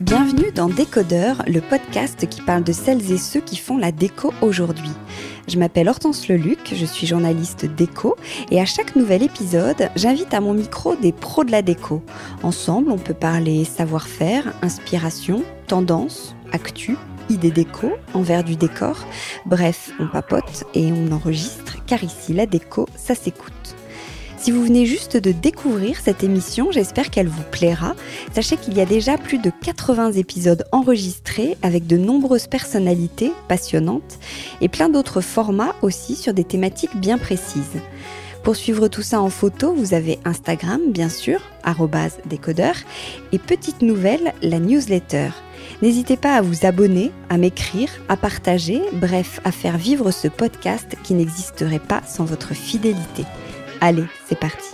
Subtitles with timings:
[0.00, 4.34] Bienvenue dans Décodeur, le podcast qui parle de celles et ceux qui font la déco
[4.42, 4.90] aujourd'hui.
[5.48, 8.16] Je m'appelle Hortense Leluc, je suis journaliste déco
[8.50, 12.02] et à chaque nouvel épisode, j'invite à mon micro des pros de la déco.
[12.42, 16.96] Ensemble, on peut parler savoir-faire, inspiration, tendance, actu,
[17.30, 19.06] idées déco, envers du décor.
[19.46, 23.76] Bref, on papote et on enregistre car ici la déco, ça s'écoute.
[24.42, 27.94] Si vous venez juste de découvrir cette émission, j'espère qu'elle vous plaira.
[28.34, 34.18] Sachez qu'il y a déjà plus de 80 épisodes enregistrés avec de nombreuses personnalités passionnantes
[34.60, 37.80] et plein d'autres formats aussi sur des thématiques bien précises.
[38.42, 41.40] Pour suivre tout ça en photo, vous avez Instagram, bien sûr,
[42.26, 42.74] décodeur,
[43.30, 45.28] et petite nouvelle, la newsletter.
[45.82, 50.96] N'hésitez pas à vous abonner, à m'écrire, à partager, bref, à faire vivre ce podcast
[51.02, 53.24] qui n'existerait pas sans votre fidélité.
[53.80, 54.68] Allez, c'est parti.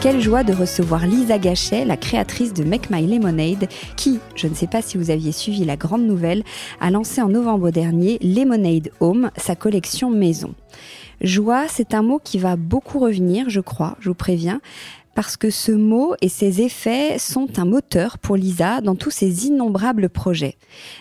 [0.00, 3.68] Quelle joie de recevoir Lisa Gachet, la créatrice de Make My Lemonade,
[3.98, 6.42] qui, je ne sais pas si vous aviez suivi la grande nouvelle,
[6.80, 10.54] a lancé en novembre dernier Lemonade Home, sa collection maison.
[11.20, 14.62] Joie, c'est un mot qui va beaucoup revenir, je crois, je vous préviens,
[15.14, 19.46] parce que ce mot et ses effets sont un moteur pour Lisa dans tous ses
[19.46, 20.56] innombrables projets.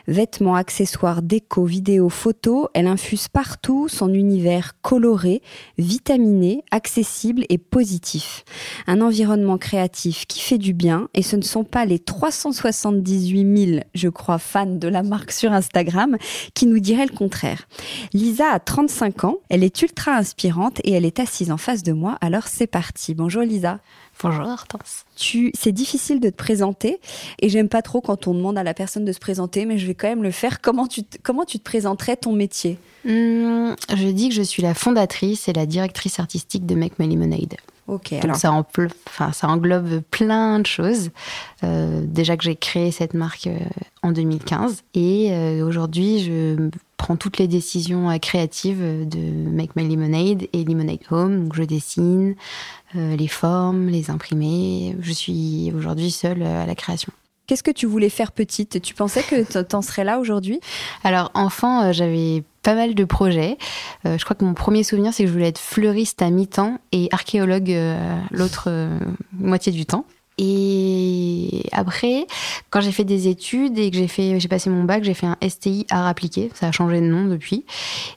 [0.08, 5.42] Vêtements, accessoires, déco, vidéos, photos, elle infuse partout son univers coloré,
[5.78, 8.44] vitaminé, accessible et positif.
[8.88, 13.82] Un environnement créatif qui fait du bien et ce ne sont pas les 378 000,
[13.94, 16.18] je crois, fans de la marque sur Instagram
[16.54, 17.68] qui nous diraient le contraire.
[18.14, 21.94] Lisa a 35 ans, elle est ultra inspirante et elle est assise en face de
[21.94, 23.14] moi, alors c'est parti.
[23.14, 23.80] Bonjour Lisa.
[24.22, 25.06] Bonjour Hortense.
[25.16, 27.00] Tu, c'est difficile de te présenter
[27.39, 29.88] et j'aime pas trop quand on demande à la personne de se présenter, mais je
[29.88, 30.59] vais quand même le faire.
[30.59, 32.78] Comment tu, comment tu te présenterais ton métier?
[33.08, 37.08] Hum, Je dis que je suis la fondatrice et la directrice artistique de Make My
[37.08, 37.55] Lemonade.
[37.88, 38.14] Ok.
[38.14, 38.52] alors ça,
[39.08, 41.10] enfin, ça englobe plein de choses.
[41.64, 43.58] Euh, déjà que j'ai créé cette marque euh,
[44.04, 50.48] en 2015 et euh, aujourd'hui je prends toutes les décisions créatives de Make My Lemonade
[50.54, 51.45] et Lemonade Home.
[51.45, 52.36] Donc je dessine,
[52.95, 54.95] euh, les formes, les imprimer.
[54.99, 57.11] Je suis aujourd'hui seule à la création.
[57.48, 58.82] Qu'est-ce que tu voulais faire petite?
[58.82, 60.59] Tu pensais que tu en serais là aujourd'hui?
[61.04, 63.58] Alors, enfant, euh, j'avais pas mal de projets.
[64.05, 66.80] Euh, je crois que mon premier souvenir, c'est que je voulais être fleuriste à mi-temps
[66.92, 67.76] et archéologue
[68.30, 68.70] l'autre
[69.32, 70.05] moitié du temps.
[70.42, 72.26] Et après,
[72.70, 75.27] quand j'ai fait des études et que j'ai fait, j'ai passé mon bac, j'ai fait
[75.27, 76.50] un STI art appliqué.
[76.55, 77.66] Ça a changé de nom depuis.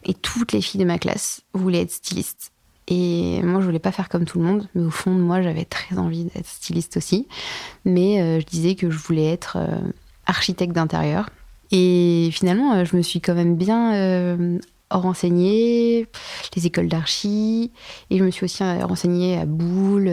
[0.05, 2.53] Et toutes les filles de ma classe voulaient être stylistes.
[2.87, 5.43] Et moi, je voulais pas faire comme tout le monde, mais au fond de moi,
[5.43, 7.27] j'avais très envie d'être styliste aussi.
[7.85, 9.81] Mais euh, je disais que je voulais être euh,
[10.27, 11.29] architecte d'intérieur.
[11.73, 14.59] Et finalement, euh, je me suis quand même bien
[15.01, 16.07] renseignée,
[16.57, 17.73] les écoles d'archi,
[18.11, 20.11] et je me suis aussi renseignée à Boulle,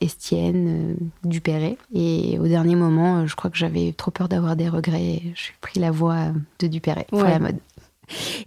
[0.00, 1.78] Estienne, Dupéré.
[1.94, 5.22] Et au dernier moment, je crois que j'avais trop peur d'avoir des regrets.
[5.34, 7.56] J'ai pris la voie de Dupéré pour la mode.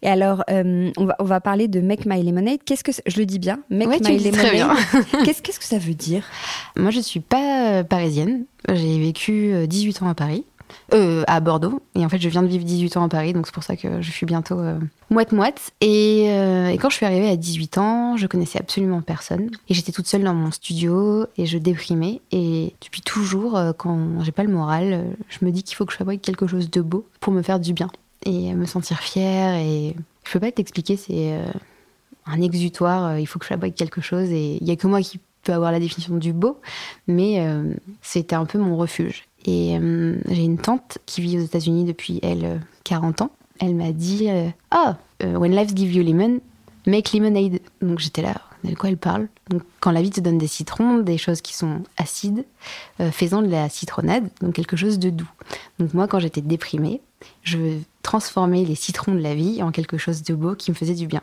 [0.01, 2.59] Et alors, euh, on, va, on va parler de Make My Lemonade.
[2.65, 4.77] Qu'est-ce que je le dis bien Make My Lemonade.
[5.25, 6.23] Qu'est-ce qu'est-ce que ça veut dire?
[6.75, 8.45] Moi, je suis pas euh, parisienne.
[8.67, 10.45] J'ai vécu 18 euh, ans à Paris.
[10.93, 11.81] Euh, à Bordeaux.
[11.95, 13.75] Et en fait, je viens de vivre 18 ans à Paris, donc c'est pour ça
[13.75, 14.57] que je suis bientôt
[15.09, 15.71] moite-moite.
[15.81, 19.49] Et, et, quand je suis arrivée à 18 ans, je connaissais absolument personne.
[19.67, 22.21] Et j'étais toute seule dans mon studio et je déprimais.
[22.31, 25.97] Et depuis toujours, quand j'ai pas le moral, je me dis qu'il faut que je
[25.97, 27.89] fabrique quelque chose de beau pour me faire du bien
[28.25, 29.55] et me sentir fière.
[29.55, 31.51] Et je peux pas t'expliquer, c'est euh,
[32.25, 33.05] un exutoire.
[33.05, 35.19] Euh, il faut que je fabrique quelque chose et il y a que moi qui
[35.43, 36.59] peux avoir la définition du beau,
[37.07, 39.23] mais euh, c'était un peu mon refuge.
[39.45, 39.77] Et
[40.27, 43.31] j'ai une tante qui vit aux États-Unis depuis elle 40 ans.
[43.59, 44.27] Elle m'a dit
[44.69, 46.39] Ah, when life gives you lemon,
[46.85, 47.59] make lemonade.
[47.81, 49.27] Donc j'étais là, de quoi elle parle?
[49.49, 52.45] Donc quand la vie te donne des citrons, des choses qui sont acides,
[53.11, 55.31] faisant de la citronnade, donc quelque chose de doux.
[55.79, 57.01] Donc moi, quand j'étais déprimée,
[57.43, 60.95] je transformer les citrons de la vie en quelque chose de beau qui me faisait
[60.95, 61.21] du bien.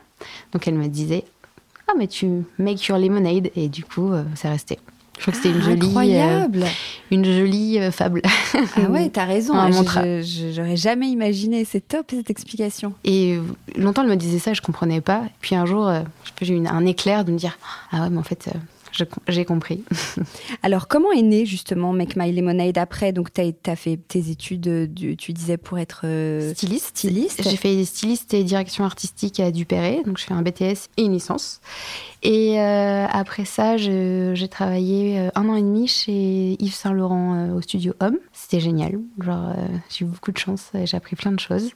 [0.52, 1.24] Donc elle me disait
[1.88, 3.50] Ah, mais tu make your lemonade.
[3.56, 4.78] Et du coup, euh, c'est resté.
[5.16, 6.66] Je crois que c'était une, ah, jolie, euh,
[7.10, 8.22] une jolie euh, fable.
[8.54, 9.54] Ah ouais, t'as raison.
[10.52, 11.64] J'aurais jamais imaginé.
[11.64, 12.92] C'est top cette explication.
[13.04, 13.38] Et
[13.76, 15.22] longtemps, elle me disait ça, je comprenais pas.
[15.40, 15.90] Puis un jour,
[16.42, 17.58] j'ai eu un éclair de me dire
[17.92, 18.50] Ah ouais, mais en fait,
[19.28, 19.82] j'ai compris.
[20.62, 23.12] Alors, comment est né justement Make My Lemonade après?
[23.12, 26.88] Donc, tu as, fait tes études, tu disais, pour être euh, styliste.
[26.88, 27.42] styliste.
[27.42, 30.02] J'ai fait styliste et direction artistique à Dupéré.
[30.04, 31.60] Donc, je fais un BTS et une licence.
[32.22, 37.50] Et euh, après ça, j'ai travaillé euh, un an et demi chez Yves Saint Laurent
[37.54, 38.18] au studio Homme.
[38.32, 38.98] C'était génial.
[39.20, 39.54] Genre,
[39.90, 41.70] j'ai eu beaucoup de chance et j'ai appris plein de choses.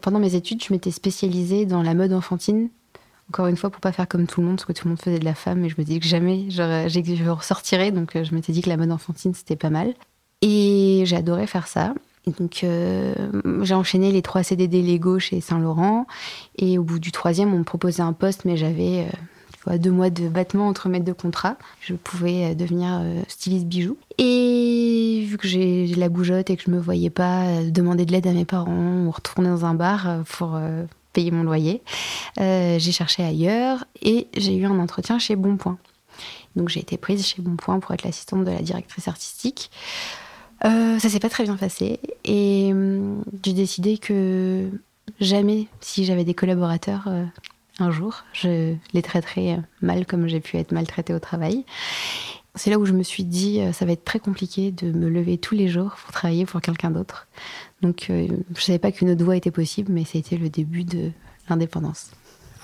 [0.00, 2.70] Pendant mes études, je m'étais spécialisée dans la mode enfantine
[3.30, 5.00] encore une fois pour pas faire comme tout le monde parce que tout le monde
[5.00, 8.34] faisait de la femme et je me dis que jamais je ressortirais donc euh, je
[8.34, 9.94] m'étais dit que la mode enfantine c'était pas mal.
[10.40, 11.94] Et j'ai adoré faire ça.
[12.38, 13.14] Donc euh,
[13.62, 16.06] j'ai enchaîné les trois CDD Lego chez Saint Laurent
[16.56, 19.06] et au bout du troisième on me proposait un poste mais j'avais
[19.66, 25.24] euh, deux mois de battement entre mes deux contrats je pouvais devenir styliste bijoux et
[25.26, 28.32] vu que j'ai la bougeotte et que je me voyais pas demander de l'aide à
[28.32, 30.58] mes parents ou retourner dans un bar pour
[31.30, 31.82] mon loyer.
[32.40, 35.78] Euh, j'ai cherché ailleurs et j'ai eu un entretien chez Bonpoint.
[36.56, 39.70] Donc j'ai été prise chez Bonpoint pour être l'assistante de la directrice artistique.
[40.64, 44.68] Euh, ça s'est pas très bien passé et hum, j'ai décidé que
[45.20, 47.24] jamais, si j'avais des collaborateurs euh,
[47.78, 51.64] un jour, je les traiterais mal comme j'ai pu être maltraitée au travail.
[52.54, 55.38] C'est là où je me suis dit, ça va être très compliqué de me lever
[55.38, 57.28] tous les jours pour travailler pour quelqu'un d'autre.
[57.82, 60.84] Donc, euh, je ne savais pas qu'une autre voie était possible, mais été le début
[60.84, 61.10] de
[61.48, 62.10] l'indépendance.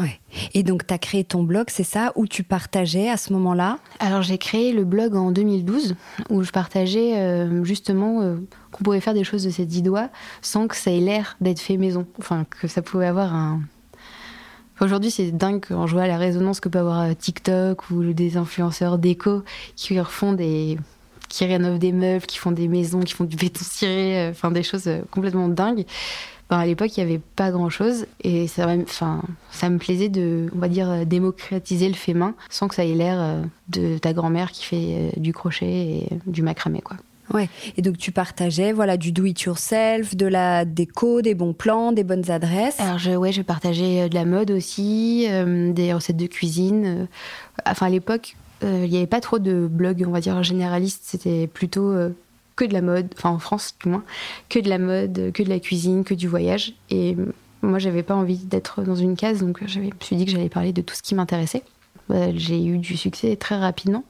[0.01, 0.19] Ouais.
[0.55, 3.79] Et donc, tu as créé ton blog, c'est ça, où tu partageais à ce moment-là?
[4.01, 5.95] Alors, j'ai créé le blog en 2012,
[6.31, 8.37] où je partageais euh, justement euh,
[8.73, 10.09] qu'on pouvait faire des choses de ses dix doigts
[10.43, 12.07] sans que ça ait l'air d'être fait maison.
[12.19, 13.61] Enfin, que ça pouvait avoir un.
[14.81, 18.99] Aujourd'hui, c'est dingue quand je vois la résonance que peut avoir TikTok ou des influenceurs
[18.99, 19.43] déco
[19.77, 20.79] qui refont des
[21.35, 24.53] qui rénovent des meubles, qui font des maisons, qui font du béton ciré, euh, enfin
[24.53, 25.85] des choses euh, complètement dingues.
[26.49, 30.49] Ben, à l'époque, il n'y avait pas grand-chose et ça, enfin, ça me plaisait de,
[30.55, 34.13] on va dire, euh, démocratiser le fait main sans que ça ait l'air de ta
[34.13, 36.97] grand-mère qui fait du crochet et du macramé, quoi.
[37.33, 37.49] Ouais.
[37.77, 41.93] Et donc tu partageais voilà du do it yourself, de la déco, des bons plans,
[41.93, 42.79] des bonnes adresses.
[42.81, 47.09] Alors je ouais, je partageais de la mode aussi, des recettes de cuisine.
[47.67, 51.03] Enfin à l'époque, euh, il n'y avait pas trop de blogs, on va dire, généralistes.
[51.05, 52.11] C'était plutôt euh,
[52.57, 54.05] que de la mode, enfin en France du moins,
[54.49, 56.75] que de la mode, que de la cuisine, que du voyage.
[56.91, 57.17] Et
[57.63, 60.49] moi, j'avais pas envie d'être dans une case, donc je me suis dit que j'allais
[60.49, 61.63] parler de tout ce qui m'intéressait.
[62.35, 64.05] J'ai eu du succès très rapidement.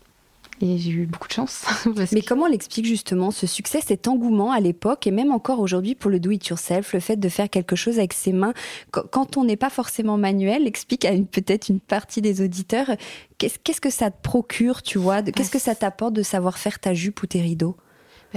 [0.61, 1.65] Et j'ai eu beaucoup de chance.
[2.13, 6.11] Mais comment l'explique justement ce succès, cet engouement à l'époque et même encore aujourd'hui pour
[6.11, 8.55] le do it yourself, le fait de faire quelque chose avec ses mains?
[8.91, 12.91] Quand on n'est pas forcément manuel, explique à peut-être une partie des auditeurs
[13.39, 16.95] qu'est-ce que ça te procure, tu vois, qu'est-ce que ça t'apporte de savoir faire ta
[16.95, 17.77] jupe ou tes rideaux?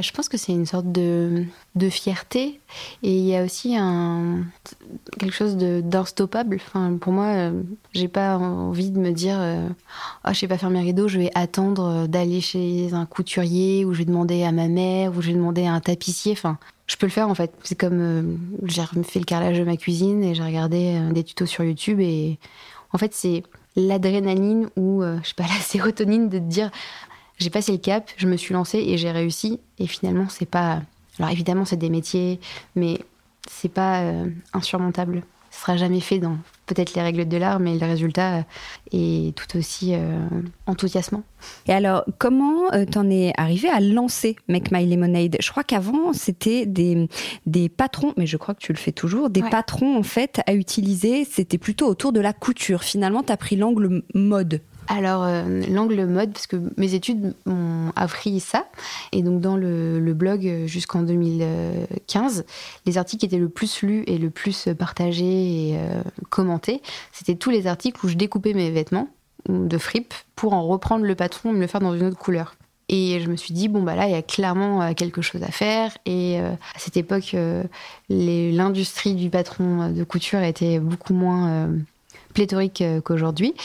[0.01, 1.43] Je pense que c'est une sorte de,
[1.75, 2.59] de, fierté
[3.03, 4.43] et il y a aussi un,
[5.17, 6.57] quelque chose d'instoppable.
[6.67, 7.63] Enfin, pour moi, euh,
[7.93, 9.67] j'ai pas envie de me dire euh,
[10.25, 13.93] oh, je sais pas faire mes rideaux, je vais attendre d'aller chez un couturier ou
[13.93, 16.33] je vais demander à ma mère ou je vais demander à un tapissier.
[16.33, 17.51] Enfin, je peux le faire en fait.
[17.63, 18.23] C'est comme euh,
[18.65, 22.37] j'ai fait le carrelage de ma cuisine et j'ai regardé des tutos sur YouTube et
[22.93, 23.43] en fait, c'est
[23.75, 26.71] l'adrénaline ou je sais pas la sérotonine de te dire
[27.37, 29.59] j'ai passé le cap, je me suis lancée et j'ai réussi.
[29.79, 30.81] Et finalement, c'est pas.
[31.19, 32.39] Alors évidemment, c'est des métiers,
[32.75, 32.99] mais
[33.49, 35.23] c'est pas euh, insurmontable.
[35.49, 36.37] Ce sera jamais fait dans
[36.67, 38.43] peut-être les règles de l'art, mais le résultat
[38.91, 40.19] est tout aussi euh,
[40.67, 41.23] enthousiasmant.
[41.67, 45.37] Et alors, comment euh, t'en es arrivé à lancer Make My Lemonade?
[45.39, 47.07] Je crois qu'avant, c'était des,
[47.47, 50.53] des patrons, mais je crois que tu le fais toujours, des patrons en fait à
[50.53, 51.25] utiliser.
[51.25, 52.83] C'était plutôt autour de la couture.
[52.83, 57.91] Finalement, tu as pris l'angle mode alors, euh, l'angle mode, parce que mes études m'ont
[57.95, 58.67] appris ça.
[59.11, 62.45] Et donc, dans le, blog euh, jusqu'en 2015,
[62.85, 67.35] les articles qui étaient le plus lus et le plus partagés et euh, commentés, c'était
[67.35, 69.09] tous les articles où je découpais mes vêtements
[69.49, 72.55] de fripe pour en reprendre le patron et me le faire dans une autre couleur.
[72.89, 75.51] Et je me suis dit, bon, bah là, il y a clairement quelque chose à
[75.51, 75.97] faire.
[76.05, 77.35] Et à cette époque,
[78.09, 81.69] l'industrie du patron de couture était beaucoup moins
[82.37, 83.55] pléthorique euh, qu'aujourd'hui.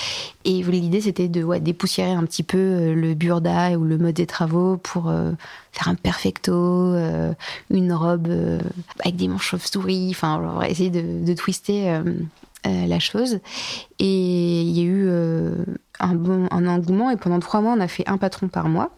[0.47, 4.25] Et l'idée, c'était de dépoussiérer un petit peu euh, le burda ou le mode des
[4.25, 5.33] travaux pour euh,
[5.73, 6.97] faire un perfecto,
[7.71, 8.29] une robe
[9.01, 12.01] avec des manches chauve-souris, enfin, essayer de, de twister
[12.65, 13.41] la chose.
[13.99, 15.11] Et il y a eu
[15.99, 18.91] un bon un engouement et pendant trois mois, on a fait un patron par mois.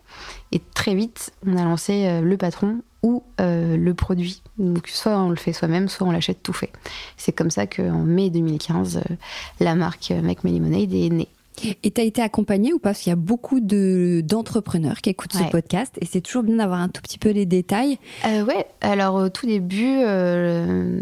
[0.50, 4.42] Et très vite, on a lancé le patron ou euh, le produit.
[4.58, 6.72] Donc soit on le fait soi-même, soit on l'achète tout fait.
[7.18, 9.14] C'est comme ça qu'en mai 2015, euh,
[9.60, 11.28] la marque Make Me Lemonade est née.
[11.62, 15.10] Et tu as été accompagnée ou pas Parce qu'il y a beaucoup de, d'entrepreneurs qui
[15.10, 17.98] écoutent ce podcast et c'est toujours bien d'avoir un tout petit peu les détails.
[18.26, 21.00] Euh, ouais, alors au tout début, euh,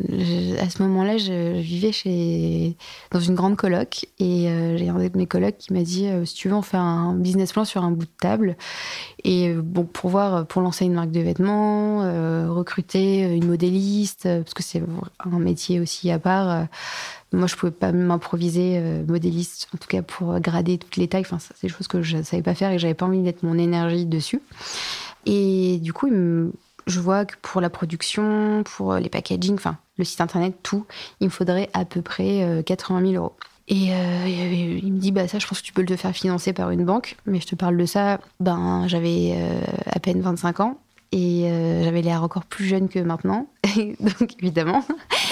[0.60, 2.76] à ce moment-là, je, vivais chez,
[3.10, 6.34] dans une grande coloc et euh, j'ai un de mes colocs qui m'a dit si
[6.34, 8.56] tu veux, on fait un business plan sur un bout de table.
[9.24, 12.00] Et bon, pour voir, pour lancer une marque de vêtements,
[12.52, 14.82] recruter une modéliste, parce que c'est
[15.18, 16.66] un métier aussi à part
[17.32, 21.22] moi, je pouvais pas m'improviser euh, modéliste, en tout cas pour grader toutes les tailles.
[21.22, 23.44] Enfin, c'est des choses que je savais pas faire et j'avais pas envie de mettre
[23.44, 24.40] mon énergie dessus.
[25.24, 26.10] Et du coup,
[26.86, 30.84] je vois que pour la production, pour les packaging, enfin, le site internet, tout,
[31.20, 33.34] il me faudrait à peu près 80 euh, 000 euros.
[33.68, 34.26] Et euh,
[34.82, 36.84] il me dit, bah ça, je pense que tu peux le faire financer par une
[36.84, 37.16] banque.
[37.26, 39.38] Mais je te parle de ça, ben, j'avais
[39.86, 40.78] à peine 25 ans
[41.12, 43.46] et euh, j'avais l'air encore plus jeune que maintenant.
[43.76, 44.82] Donc évidemment.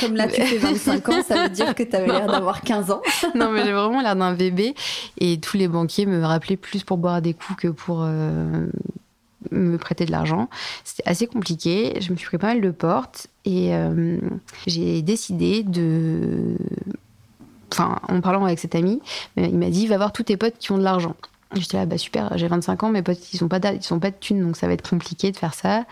[0.00, 2.90] Comme là, tu fais 25 ans, ça veut dire que tu avais l'air d'avoir 15
[2.90, 3.00] ans.
[3.34, 4.74] non, mais j'ai vraiment l'air d'un bébé.
[5.18, 8.66] Et tous les banquiers me rappelaient plus pour boire des coups que pour euh,
[9.50, 10.50] me prêter de l'argent.
[10.84, 11.98] C'était assez compliqué.
[12.00, 13.28] Je me suis pris pas mal de portes.
[13.46, 14.18] Et euh,
[14.66, 16.56] j'ai décidé de.
[17.72, 19.00] Enfin, en parlant avec cet ami,
[19.36, 21.14] il m'a dit va voir tous tes potes qui ont de l'argent.
[21.54, 24.10] J'étais là, bah super, j'ai 25 ans, mes potes, ils sont pas, ils sont pas
[24.10, 25.84] de thunes, donc ça va être compliqué de faire ça.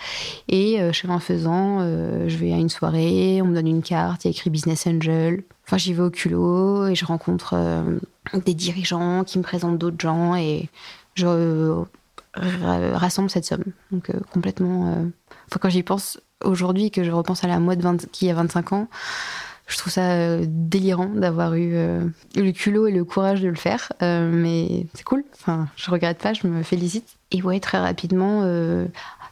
[0.49, 4.25] Et euh, chemin faisant, euh, je vais à une soirée, on me donne une carte,
[4.25, 5.43] il y a écrit Business Angel.
[5.67, 7.99] Enfin, j'y vais au culot et je rencontre euh,
[8.47, 10.69] des dirigeants qui me présentent d'autres gens et
[11.17, 11.85] je
[12.37, 13.65] rassemble cette somme.
[13.91, 14.93] Donc complètement.
[15.49, 18.35] Enfin, quand j'y pense aujourd'hui, que je repense à la moi de 20, qui a
[18.35, 18.89] 25 ans,
[19.69, 22.01] je trouve ça euh, délirant d'avoir eu euh,
[22.35, 23.93] le culot et le courage de le faire.
[24.03, 25.25] Euh, mais c'est cool.
[25.35, 27.07] Enfin, je regrette pas, je me félicite.
[27.31, 28.41] Et ouais, très rapidement,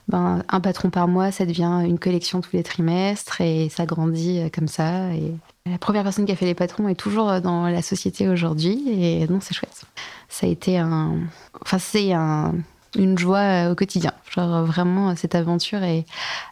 [0.08, 4.50] ben, un patron par mois, ça devient une collection tous les trimestres et ça grandit
[4.54, 5.14] comme ça.
[5.14, 5.32] Et
[5.64, 8.82] la première personne qui a fait les patrons est toujours dans la société aujourd'hui.
[8.88, 9.84] Et non, c'est chouette.
[10.28, 11.20] Ça a été un.
[11.62, 12.52] Enfin, c'est un
[12.96, 14.12] une joie euh, au quotidien.
[14.30, 16.04] Genre vraiment, cette aventure est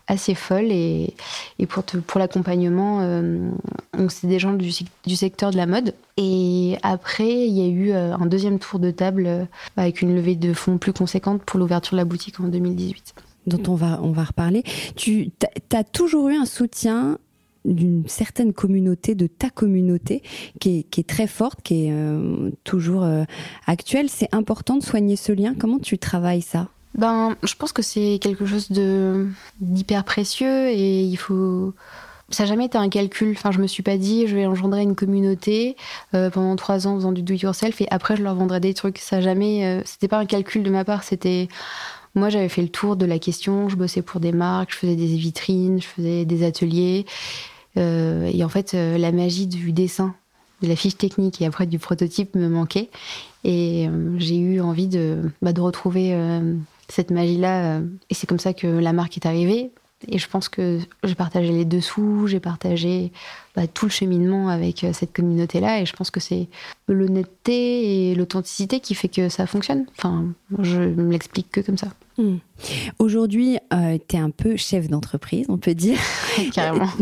[0.06, 1.14] assez folle et,
[1.58, 3.50] et pour, pour l'accompagnement, euh,
[4.08, 4.70] c'est des gens du,
[5.04, 5.94] du, secteur de la mode.
[6.16, 10.36] Et après, il y a eu euh, un deuxième tour de table avec une levée
[10.36, 13.14] de fonds plus conséquente pour l'ouverture de la boutique en 2018
[13.46, 14.62] dont on va, on va reparler.
[14.96, 15.30] Tu
[15.72, 17.18] as toujours eu un soutien
[17.64, 20.22] d'une certaine communauté, de ta communauté,
[20.60, 23.24] qui est, qui est très forte, qui est euh, toujours euh,
[23.66, 24.08] actuelle.
[24.08, 25.54] C'est important de soigner ce lien.
[25.58, 26.68] Comment tu travailles ça?
[26.96, 28.70] Ben, je pense que c'est quelque chose
[29.60, 31.74] d'hyper précieux et il faut.
[32.30, 33.32] Ça n'a jamais été un calcul.
[33.32, 35.76] Enfin, je me suis pas dit, je vais engendrer une communauté
[36.14, 38.98] euh, pendant trois ans en faisant du do-it-yourself et après je leur vendrai des trucs.
[38.98, 39.82] Ça jamais.
[39.84, 41.02] c'était pas un calcul de ma part.
[41.02, 41.48] C'était
[42.14, 43.68] moi, j'avais fait le tour de la question.
[43.68, 47.06] Je bossais pour des marques, je faisais des vitrines, je faisais des ateliers.
[47.76, 50.14] Euh, et en fait, euh, la magie du dessin,
[50.62, 52.90] de la fiche technique et après du prototype me manquait.
[53.42, 56.16] Et euh, j'ai eu envie de, bah, retrouver
[56.88, 57.80] cette magie-là.
[58.10, 59.70] et c'est comme ça que la marque est arrivée.
[60.06, 63.10] Et je pense que j'ai partagé les dessous, j'ai partagé
[63.56, 65.80] bah, tout le cheminement avec cette communauté-là.
[65.80, 66.48] Et je pense que c'est
[66.88, 69.86] l'honnêteté et l'authenticité qui fait que ça fonctionne.
[69.98, 70.26] Enfin,
[70.58, 71.88] je me l'explique que comme ça.
[72.16, 72.36] Hmm.
[73.00, 75.98] Aujourd'hui, euh, tu es un peu chef d'entreprise, on peut dire.
[76.52, 76.88] Carrément.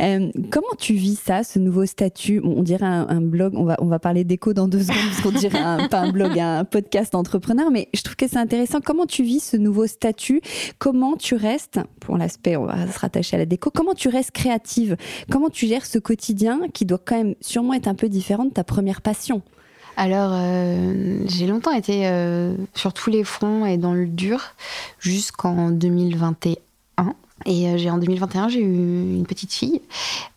[0.00, 2.40] Euh, comment tu vis ça, ce nouveau statut?
[2.42, 5.30] On dirait un, blog, on va, on va parler d'écho dans deux secondes, parce qu'on
[5.30, 8.80] dirait pas un blog, un podcast entrepreneur, mais je trouve que c'est intéressant.
[8.84, 10.40] Comment tu vis ce nouveau statut?
[10.78, 14.32] Comment tu restes, pour l'aspect, on va se rattacher à la déco, comment tu restes
[14.32, 14.96] créative?
[15.30, 18.52] Comment tu gères ce quotidien qui doit quand même sûrement être un peu différent de
[18.52, 19.42] ta première passion?
[19.96, 24.40] Alors, euh, j'ai longtemps été euh, sur tous les fronts et dans le dur
[24.98, 26.56] jusqu'en 2021.
[27.46, 29.82] Et euh, j'ai en 2021, j'ai eu une petite fille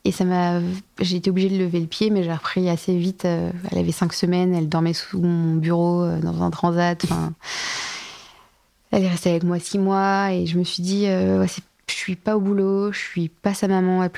[0.04, 0.60] et ça m'a.
[1.00, 3.26] J'ai été obligée de lever le pied, mais j'ai repris assez vite.
[3.26, 7.06] elle avait cinq semaines, elle dormait sous mon bureau dans un transat.
[8.92, 11.48] Elle est restée avec moi six mois et je me suis dit, ouais,
[11.90, 14.10] je suis pas au boulot, je suis pas sa maman à,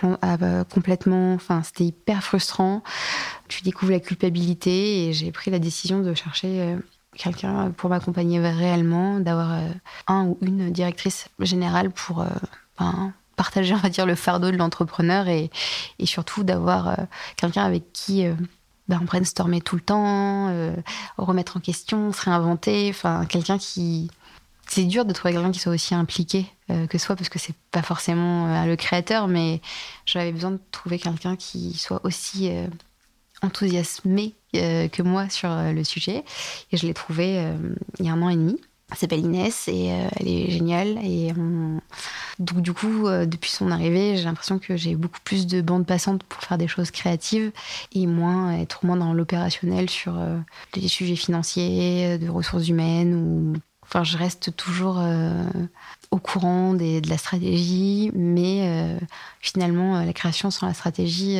[0.63, 1.33] complètement.
[1.33, 2.83] Enfin, c'était hyper frustrant
[3.49, 6.77] tu découvres la culpabilité et j'ai pris la décision de chercher euh,
[7.17, 9.67] quelqu'un pour m'accompagner réellement, d'avoir euh,
[10.07, 12.27] un ou une directrice générale pour euh,
[13.35, 15.49] partager, on va dire, le fardeau de l'entrepreneur et,
[15.97, 16.95] et, surtout d'avoir
[17.35, 18.25] quelqu'un avec qui
[18.87, 20.53] ben, on brainstormer tout le temps,
[21.17, 24.09] remettre en question, se réinventer, enfin quelqu'un qui
[24.69, 26.45] c'est dur de trouver quelqu'un qui soit aussi impliqué
[26.89, 29.59] que soi parce que c'est pas forcément le créateur mais
[30.05, 32.51] j'avais besoin de trouver quelqu'un qui soit aussi
[34.55, 36.23] euh, que moi sur euh, le sujet.
[36.71, 37.55] Et je l'ai trouvé euh,
[37.99, 38.59] il y a un an et demi.
[38.91, 40.97] Elle s'appelle Inès et euh, elle est géniale.
[41.03, 41.31] Et
[42.39, 45.85] donc du coup, euh, depuis son arrivée, j'ai l'impression que j'ai beaucoup plus de bandes
[45.85, 47.51] passantes pour faire des choses créatives
[47.93, 50.19] et moins être moins dans l'opérationnel sur
[50.73, 53.53] des sujets financiers, de ressources humaines ou
[53.89, 55.01] Enfin, je reste toujours
[56.11, 58.97] au courant de la stratégie, mais
[59.41, 61.39] finalement, la création sans la stratégie,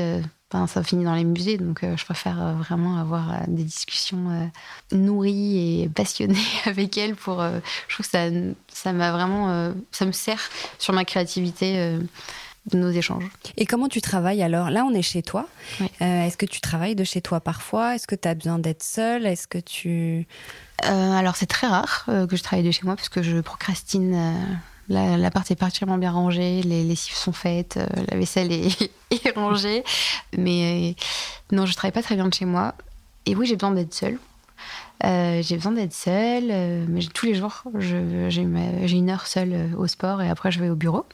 [0.67, 4.51] ça finit dans les musées, donc euh, je préfère euh, vraiment avoir euh, des discussions
[4.91, 7.15] nourries et passionnées avec elle.
[7.15, 8.29] Pour, je trouve que ça,
[8.67, 11.97] ça m'a vraiment, ça me sert sur ma créativité
[12.65, 13.25] de nos échanges.
[13.57, 14.69] Et comment tu travailles alors?
[14.69, 15.47] Là, on est chez toi.
[15.99, 17.95] Est-ce que tu travailles de chez toi parfois?
[17.95, 19.25] Est-ce que tu as besoin d'être seule?
[19.25, 20.27] Est-ce que tu...
[20.83, 25.31] alors, c'est très rare que je travaille de chez moi parce que je procrastine la,
[25.31, 29.83] partie est particulièrement bien rangée, les lessives sont faites, euh, la vaisselle est, rangée.
[30.37, 30.95] Mais
[31.51, 32.73] euh, non, je travaille pas très bien de chez moi.
[33.25, 34.17] Et oui, j'ai besoin d'être seule.
[35.03, 40.21] Euh, j'ai besoin d'être seule, mais tous les jours, j'ai une heure seule au sport
[40.21, 41.05] et après je vais au bureau.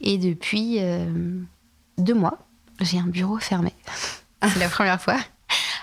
[0.00, 0.78] Et depuis
[1.98, 2.38] deux mois,
[2.80, 3.72] j'ai un bureau fermé.
[4.42, 5.18] C'est la première fois.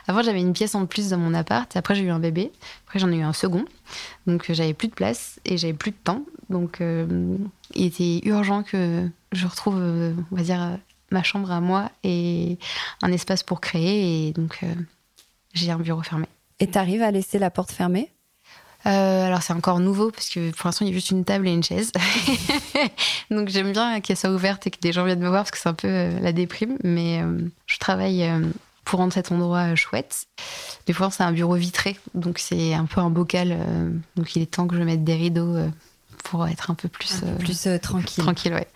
[0.08, 1.76] Avant, j'avais une pièce en plus dans mon appart.
[1.76, 2.52] Après, j'ai eu un bébé.
[2.86, 3.66] Après, j'en ai eu un second.
[4.28, 6.24] Donc, j'avais plus de place et j'avais plus de temps.
[6.50, 7.38] Donc, euh,
[7.74, 10.78] il était urgent que je retrouve, euh, on va dire,
[11.12, 12.60] ma chambre à moi et
[13.02, 14.28] un espace pour créer.
[14.28, 14.74] Et donc, euh,
[15.54, 16.28] j'ai un bureau fermé.
[16.60, 18.12] Et tu arrives à laisser la porte fermée?
[18.84, 21.52] Alors c'est encore nouveau parce que pour l'instant il y a juste une table et
[21.52, 21.92] une chaise.
[23.32, 25.58] Donc j'aime bien qu'elle soit ouverte et que des gens viennent me voir parce que
[25.58, 26.78] c'est un peu la déprime.
[26.84, 27.20] Mais
[27.66, 28.30] je travaille
[28.86, 30.28] pour rendre cet endroit chouette.
[30.86, 33.52] Des fois, c'est un bureau vitré, donc c'est un peu un bocal.
[33.52, 35.68] Euh, donc il est temps que je mette des rideaux euh,
[36.24, 38.24] pour être un peu plus, euh, plus tranquille.
[38.24, 38.68] Tranquille, ouais.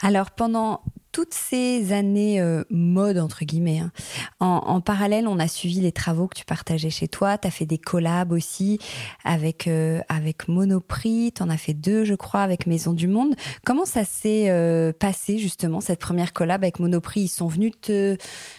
[0.00, 0.80] Alors pendant
[1.18, 3.90] toutes ces années euh, mode, entre guillemets, hein,
[4.38, 7.36] en, parallèle, on a suivi les travaux que tu partageais chez toi.
[7.38, 8.78] Tu as fait des collabs aussi
[9.24, 11.32] avec, euh, avec Monoprix.
[11.34, 13.34] Tu en as fait deux, je crois, avec Maison du Monde.
[13.66, 17.22] Comment ça s'est euh, passé, justement, cette première collab avec Monoprix?
[17.22, 18.16] Ils sont venus te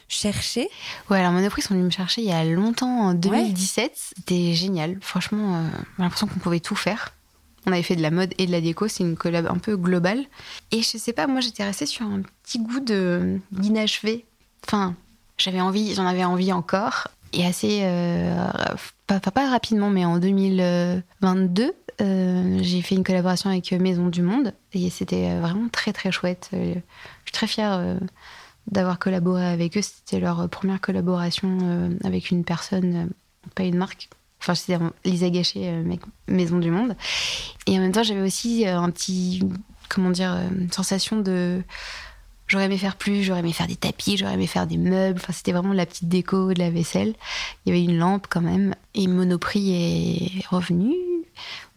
[0.10, 0.68] chercher?
[1.10, 3.94] Ouais, alors Monoprix sont venus me chercher il y a longtemps, en 2017.
[4.18, 4.98] C'était génial.
[5.00, 5.63] Franchement,
[5.96, 7.13] j'ai l'impression qu'on pouvait tout faire.
[7.69, 9.77] On avait fait de la mode et de la déco, c'est une collab un peu
[9.77, 10.25] globale.
[10.71, 14.25] Et je sais pas, moi j'étais restée sur un petit goût de d'inachevé.
[14.65, 14.95] Enfin,
[15.38, 17.09] j'avais envie, j'en avais envie encore.
[17.31, 18.49] Et assez, euh,
[19.05, 24.53] pas, pas, rapidement, mais en 2022, euh, j'ai fait une collaboration avec Maison du Monde.
[24.73, 26.49] Et c'était vraiment très très chouette.
[26.53, 26.79] Euh, je
[27.25, 27.99] suis très fière
[28.65, 29.83] d'avoir collaboré avec eux.
[29.83, 33.11] C'était leur première collaboration avec une personne,
[33.53, 34.09] pas une marque.
[34.41, 35.96] Enfin, c'était Lisa Gachet, euh,
[36.27, 36.96] Maison du Monde.
[37.67, 39.43] Et en même temps, j'avais aussi euh, un petit,
[39.89, 41.62] comment dire, euh, sensation de.
[42.48, 45.19] J'aurais aimé faire plus, j'aurais aimé faire des tapis, j'aurais aimé faire des meubles.
[45.22, 47.13] Enfin, c'était vraiment la petite déco de la vaisselle.
[47.65, 48.73] Il y avait une lampe quand même.
[48.95, 50.95] Et Monoprix est revenu,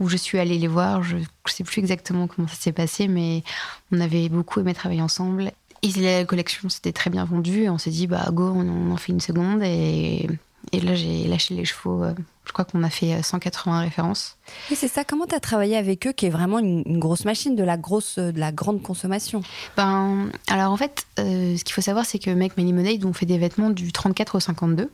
[0.01, 1.03] où je suis allée les voir.
[1.03, 3.43] Je ne sais plus exactement comment ça s'est passé, mais
[3.91, 5.53] on avait beaucoup aimé travailler ensemble.
[5.83, 7.69] Et la collection s'était très bien vendue.
[7.69, 9.63] On s'est dit, bah, go, on en fait une seconde.
[9.63, 10.27] Et
[10.73, 12.03] là, j'ai lâché les chevaux
[12.45, 14.37] je crois qu'on a fait 180 euh, références.
[14.71, 15.05] Et c'est ça.
[15.05, 18.19] Comment tu as travaillé avec eux, qui est vraiment une, grosse machine de la grosse,
[18.19, 19.43] de la grande consommation?
[19.77, 23.13] Ben, alors en fait, euh, ce qu'il faut savoir, c'est que Make Many Money, ont
[23.13, 24.91] fait des vêtements du 34 au 52,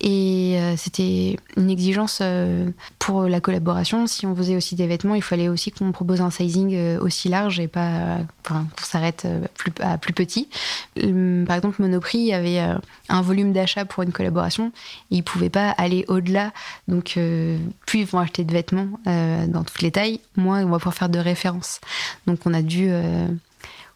[0.00, 2.22] et euh, c'était une exigence
[2.98, 4.06] pour la collaboration.
[4.06, 7.58] Si on faisait aussi des vêtements, il fallait aussi qu'on propose un sizing aussi large
[7.58, 9.26] et pas, enfin, qu'on s'arrête
[9.56, 10.48] plus, à plus petit.
[10.94, 12.58] Par exemple, Monoprix avait
[13.08, 14.72] un volume d'achat pour une collaboration,
[15.10, 16.52] et ils pouvaient pas aller au-delà
[16.92, 20.68] donc, euh, plus ils vont acheter de vêtements euh, dans toutes les tailles, moins on
[20.68, 21.80] va pouvoir faire de références.
[22.26, 23.26] Donc, on a dû euh,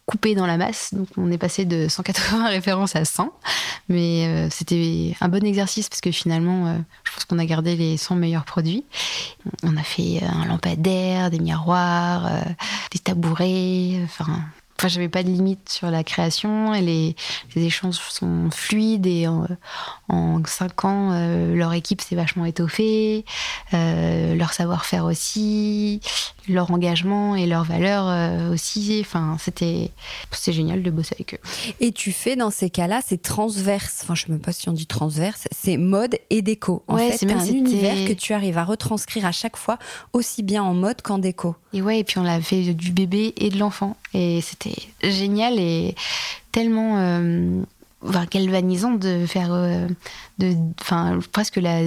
[0.06, 0.94] couper dans la masse.
[0.94, 3.30] Donc, on est passé de 180 références à 100.
[3.90, 8.16] Mais c'était un bon exercice parce que finalement, je pense qu'on a gardé les 100
[8.16, 8.84] meilleurs produits.
[9.62, 12.28] On a fait un lampadaire, des miroirs,
[12.90, 14.40] des tabourets, enfin
[14.78, 17.16] Enfin, j'avais pas de limite sur la création et les,
[17.56, 19.46] échanges sont fluides et en,
[20.44, 23.24] cinq ans, euh, leur équipe s'est vachement étoffée,
[23.74, 26.00] euh, leur savoir-faire aussi,
[26.48, 28.98] leur engagement et leurs valeurs euh, aussi.
[29.00, 29.90] Enfin, c'était
[30.30, 31.74] c'est génial de bosser avec eux.
[31.80, 34.00] Et tu fais dans ces cas-là, c'est transverse.
[34.02, 35.48] Enfin, je sais même pas si on dit transverse.
[35.50, 36.84] C'est mode et déco.
[36.86, 39.78] En fait, c'est un univers que tu arrives à retranscrire à chaque fois,
[40.12, 41.56] aussi bien en mode qu'en déco.
[41.72, 45.58] Et ouais, et puis on l'a fait du bébé et de l'enfant, et c'était génial
[45.58, 45.94] et
[46.52, 47.62] tellement euh,
[48.30, 49.86] galvanisant de faire euh,
[50.80, 51.80] enfin presque la,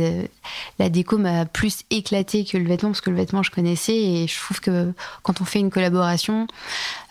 [0.78, 4.28] la déco m'a plus éclaté que le vêtement parce que le vêtement je connaissais et
[4.28, 6.48] je trouve que quand on fait une collaboration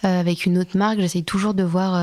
[0.05, 1.97] euh, avec une autre marque j'essaye toujours de voir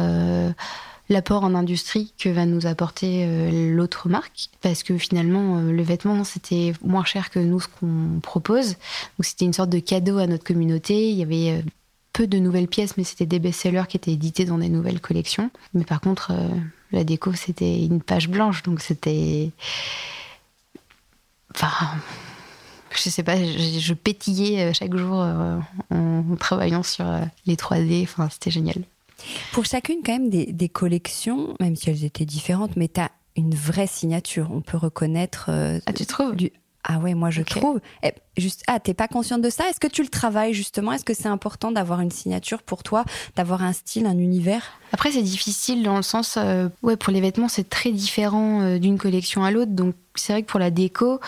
[1.09, 5.83] l'apport en industrie que va nous apporter euh, l'autre marque, parce que finalement, euh, le
[5.83, 8.69] vêtement, c'était moins cher que nous, ce qu'on propose.
[8.69, 11.09] Donc c'était une sorte de cadeau à notre communauté.
[11.09, 11.63] Il y avait
[12.15, 15.51] peu de nouvelles pièces, mais c'était des best-sellers qui étaient édités dans des nouvelles collections.
[15.73, 16.31] Mais par contre,
[16.91, 19.51] la déco, c'était une page blanche, donc c'était...
[21.53, 21.69] Enfin,
[22.91, 25.17] je sais pas, je, pétillais chaque jour
[25.91, 27.05] en, travaillant sur
[27.45, 28.03] les 3D.
[28.03, 28.83] Enfin, c'était génial.
[29.51, 33.55] Pour chacune, quand même, des, collections, même si elles étaient différentes, mais tu as une
[33.55, 34.49] vraie signature.
[34.51, 35.47] On peut reconnaître.
[35.49, 36.35] Euh, ah, tu trouves?
[36.35, 36.51] du...
[36.87, 37.81] Ah ouais, moi je trouve.
[38.03, 39.67] Eh, juste, ah, t'es pas consciente de ça?
[39.67, 40.91] Est-ce que tu le travailles justement?
[40.91, 44.61] Est-ce que c'est important d'avoir une signature pour toi, d'avoir un style, un univers?
[44.91, 48.77] Après, c'est difficile dans le sens, euh, ouais, pour les vêtements, c'est très différent euh,
[48.77, 49.71] d'une collection à l'autre.
[49.71, 51.19] Donc, c'est vrai que pour la déco,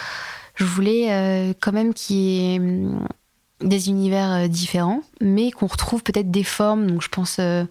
[0.53, 3.07] je voulais quand même qu'il y ait hum,
[3.61, 6.85] des univers euh, différents, mais qu'on retrouve peut-être des formes.
[6.85, 7.65] Donc je pense, euh,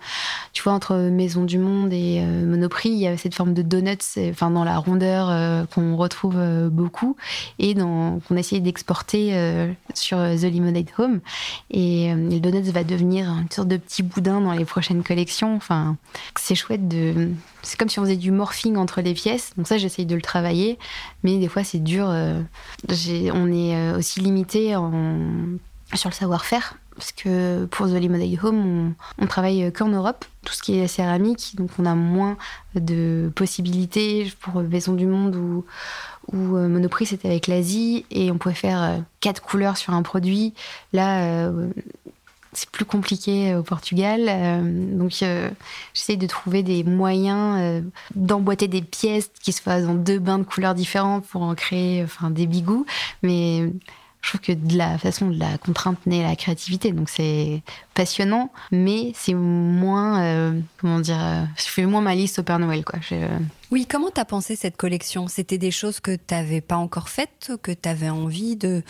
[0.52, 3.62] tu vois, entre Maison du Monde et euh, Monoprix, il y a cette forme de
[3.62, 3.96] donuts,
[4.30, 6.36] enfin dans la rondeur qu'on retrouve
[6.70, 7.16] beaucoup
[7.58, 11.20] et qu'on a d'exporter sur The Lemonade Home.
[11.70, 15.54] Et le donuts va devenir une sorte de petit boudin dans les prochaines collections.
[15.56, 15.96] Enfin,
[16.36, 17.30] c'est chouette de.
[17.62, 19.52] C'est comme si on faisait du morphing entre les pièces.
[19.56, 20.78] Donc ça, j'essaye de le travailler,
[21.22, 22.06] mais des fois c'est dur.
[22.08, 24.92] on est aussi limité en
[25.94, 30.62] sur le savoir-faire parce que pour The Lemonade Home, on, travaille qu'en Europe, tout ce
[30.62, 32.36] qui est céramique, donc on a moins
[32.74, 35.64] de possibilités pour Maison du Monde ou,
[36.34, 40.54] euh, Monoprix, c'était avec l'Asie, et on pouvait faire euh, quatre couleurs sur un produit.
[40.94, 41.68] Là, euh,
[42.52, 44.30] c'est plus compliqué au Portugal,
[44.96, 50.38] donc j'essaie de trouver des moyens d'emboîter des pièces qui se fassent dans deux bains
[50.38, 52.86] de couleurs différentes pour en créer enfin, des bigous,
[53.22, 53.70] mais
[54.26, 56.90] je trouve que de la façon de la contrainte naît la créativité.
[56.90, 57.62] Donc c'est
[57.94, 62.58] passionnant, mais c'est moins, euh, comment dire, euh, je fais moins ma liste au Père
[62.58, 62.98] Noël, quoi.
[63.12, 63.38] Euh,
[63.70, 65.28] oui, comment t'as pensé cette collection?
[65.28, 68.82] C'était des choses que t'avais pas encore faites, que t'avais envie de.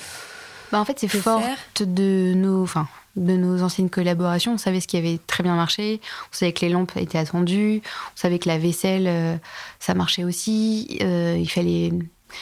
[0.73, 4.55] Bah en fait, c'est forte de nos, enfin, de nos anciennes collaborations.
[4.55, 6.01] On savait ce qui avait très bien marché.
[6.33, 7.83] On savait que les lampes étaient attendues.
[7.85, 9.39] On savait que la vaisselle,
[9.81, 10.99] ça marchait aussi.
[10.99, 11.93] il fallait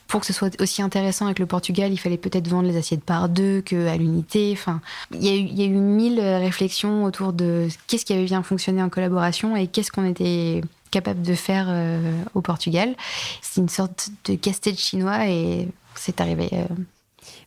[0.09, 3.05] pour que ce soit aussi intéressant avec le Portugal, il fallait peut-être vendre les assiettes
[3.05, 4.51] par deux qu'à l'unité.
[4.53, 4.81] Enfin,
[5.13, 9.57] il y, a eu, mille réflexions autour de qu'est-ce qui avait bien fonctionné en collaboration
[9.57, 12.95] et qu'est-ce qu'on était capable de faire euh, au Portugal.
[13.43, 16.49] C'est une sorte de casse-tête chinois et c'est arrivé.
[16.53, 16.67] Euh,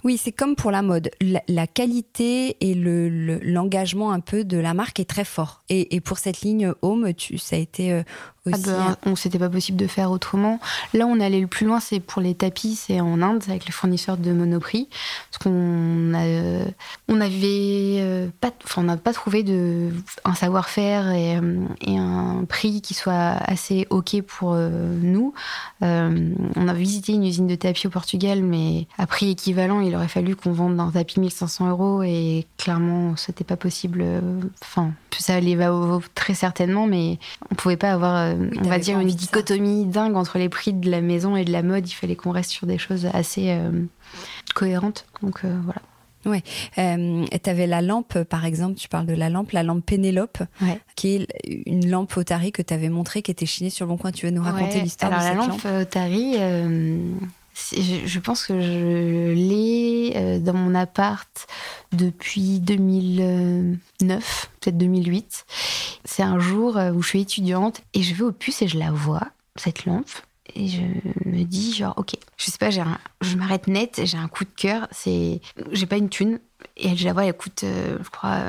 [0.03, 1.11] oui, c'est comme pour la mode.
[1.47, 5.63] La, qualité et l'engagement un peu de la marque est très fort.
[5.69, 8.03] Et, pour cette ligne Home, tu, ça a été euh,
[8.53, 10.59] ah ben, on c'était pas possible de faire autrement.
[10.93, 13.65] Là, on est allé le plus loin, c'est pour les tapis, c'est en Inde avec
[13.65, 14.89] les fournisseurs de Monoprix,
[15.31, 16.65] parce qu'on euh,
[17.07, 19.89] on avait euh, pas, on n'a pas trouvé de
[20.25, 25.33] un savoir-faire et, euh, et, un prix qui soit assez ok pour nous.
[25.81, 30.07] on a visité une usine de tapis au Portugal, mais à prix équivalent, il aurait
[30.07, 34.03] fallu qu'on vende un tapis 1500 euros et clairement, c'était pas possible.
[34.61, 35.57] Enfin, ça allait
[36.15, 37.17] très certainement, mais
[37.51, 41.01] on pouvait pas avoir on va dire, une dichotomie dingue entre les prix de la
[41.01, 41.87] maison et de la mode.
[41.89, 43.71] Il fallait qu'on reste sur des choses assez euh,
[44.55, 45.05] cohérentes.
[45.21, 45.81] Donc euh, voilà.
[46.25, 46.43] Ouais.
[46.77, 50.39] Euh, tu avais la lampe, par exemple, tu parles de la lampe, la lampe Pénélope,
[50.95, 51.27] qui est
[51.65, 54.11] une lampe Otari que tu avais montrée, qui était chinée sur le bon coin.
[54.11, 55.87] Tu veux nous raconter l'histoire de cette lampe Alors la lampe?
[55.87, 56.35] Otari,
[57.71, 61.47] je, pense que je l'ai dans mon appart
[61.91, 65.45] depuis 2009, peut-être 2008.
[66.05, 68.77] C'est un jour euh, où je suis étudiante et je vais au puce et je
[68.77, 70.09] la vois, cette lampe.
[70.55, 70.81] Et je
[71.25, 72.83] me dis, genre, ok, je sais pas, j'ai
[73.21, 75.41] je m'arrête net, j'ai un coup de cœur, c'est,
[75.71, 76.39] j'ai pas une thune.
[76.77, 78.39] Et je la vois, elle coûte, euh, je crois,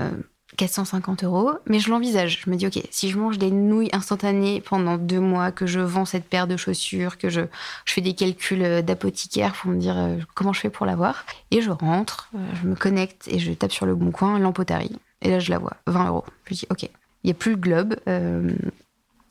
[0.58, 2.42] 450 euros, mais je l'envisage.
[2.44, 5.80] Je me dis, ok, si je mange des nouilles instantanées pendant deux mois, que je
[5.80, 7.40] vends cette paire de chaussures, que je,
[7.86, 9.96] je fais des calculs euh, d'apothicaire pour me dire
[10.34, 13.86] comment je fais pour l'avoir, et je rentre, je me connecte et je tape sur
[13.86, 14.98] le bon coin, lampoterie.
[15.22, 16.24] Et là, je la vois, 20 euros.
[16.46, 16.90] Je dis, ok, il
[17.26, 17.96] n'y a plus le globe.
[18.08, 18.50] Euh,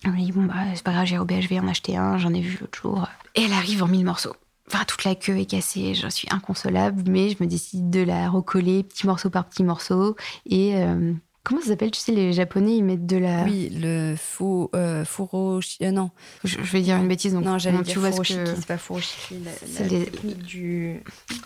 [0.06, 2.34] on me dit, bon, bah, c'est pas grave, j'ai au BHV en acheter un, j'en
[2.34, 3.08] ai vu l'autre jour.
[3.36, 4.36] Et elle arrive en mille morceaux.
[4.70, 8.30] Enfin, toute la queue est cassée, je suis inconsolable, mais je me décide de la
[8.30, 10.18] recoller petit morceau par petit morceau.
[10.46, 11.14] Et euh,
[11.48, 13.44] Comment ça s'appelle Tu sais, les Japonais, ils mettent de la.
[13.44, 16.12] Oui, le fou, euh, euh non.
[16.44, 17.32] Je, vais dire une bêtise.
[17.32, 18.54] Donc, non, j'allais dire tu vois furoshiki, que...
[18.54, 19.36] c'est pas furoshiki.
[19.66, 20.34] C'est les...
[20.34, 21.02] du.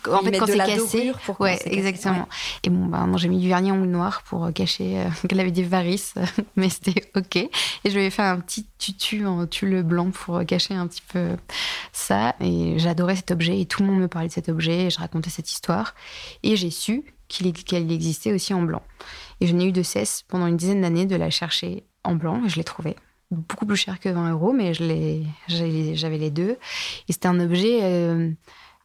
[0.09, 1.11] En fait, quand c'est cassé.
[1.39, 2.27] ouais, exactement.
[2.63, 5.09] Et bon, bah, non, j'ai mis du vernis en moule noir pour euh, cacher euh,
[5.29, 6.15] qu'elle avait des varices,
[6.55, 7.35] mais c'était ok.
[7.35, 7.49] Et
[7.85, 11.37] je lui ai fait un petit tutu en tulle blanc pour cacher un petit peu
[11.93, 12.33] ça.
[12.39, 14.97] Et j'adorais cet objet et tout le monde me parlait de cet objet et je
[14.97, 15.93] racontais cette histoire.
[16.41, 18.83] Et j'ai su qu'elle existait aussi en blanc.
[19.39, 22.43] Et je n'ai eu de cesse pendant une dizaine d'années de la chercher en blanc
[22.45, 22.95] et je l'ai trouvée.
[23.31, 26.57] beaucoup plus cher que 20 euros, mais j'avais les deux.
[27.07, 27.79] Et c'était un objet.
[27.81, 28.31] Euh,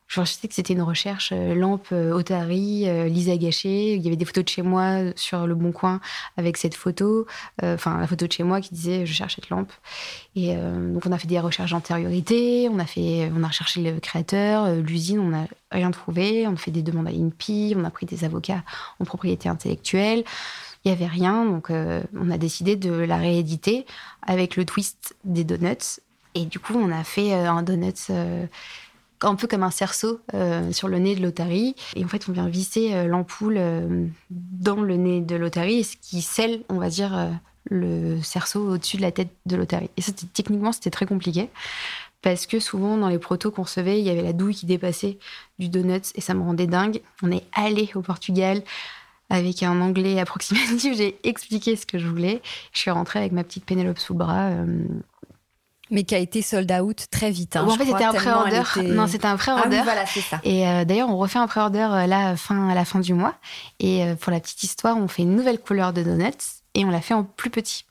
[0.08, 3.94] je sais que c'était une recherche euh, lampe euh, Otari, euh, Lisa Gachet.
[3.94, 6.00] Il y avait des photos de chez moi sur le Bon Coin
[6.36, 7.26] avec cette photo,
[7.62, 9.72] enfin la photo de chez moi qui disait je cherche cette lampe.
[10.34, 13.98] Et donc on a fait des recherches d'antériorité, on a fait, on a recherché le
[14.00, 16.46] créateur, l'usine, on n'a rien trouvé.
[16.46, 18.62] On a fait des demandes à l'INPI, on a pris des avocats
[19.00, 20.24] en propriété intellectuelle.
[20.84, 23.86] Il y avait rien, donc on a décidé de la rééditer
[24.22, 26.00] avec le twist des donuts.
[26.34, 28.10] Et du coup, on a fait un donut
[29.22, 31.74] un peu comme un cerceau euh, sur le nez de l'Otari.
[31.94, 35.96] Et en fait, on vient visser euh, l'ampoule euh, dans le nez de l'Otari, ce
[35.96, 37.30] qui scelle, on va dire,
[37.70, 39.90] le cerceau au-dessus de la tête de l'Otari.
[39.96, 41.48] Et ça, techniquement, c'était très compliqué.
[42.22, 45.18] Parce que souvent, dans les protos qu'on recevait, il y avait la douille qui dépassait
[45.58, 47.00] du donut et ça me rendait dingue.
[47.22, 48.62] On est allé au Portugal
[49.30, 50.96] avec un anglais approximatif.
[50.96, 52.42] J'ai expliqué ce que je voulais.
[52.72, 54.50] Je suis rentrée avec ma petite Pénélope sous bras.
[55.90, 57.56] Mais qui a été sold out très vite.
[57.56, 58.62] Hein, en fait, c'était un pré-order.
[58.82, 59.78] Non, c'était un pré-order.
[59.80, 60.40] Ah voilà, c'est ça.
[60.42, 63.34] Et euh, d'ailleurs, on refait un pré-order euh, là, fin, à la fin du mois.
[63.78, 66.90] Et euh, pour la petite histoire, on fait une nouvelle couleur de donuts et on
[66.90, 67.84] l'a fait en plus petit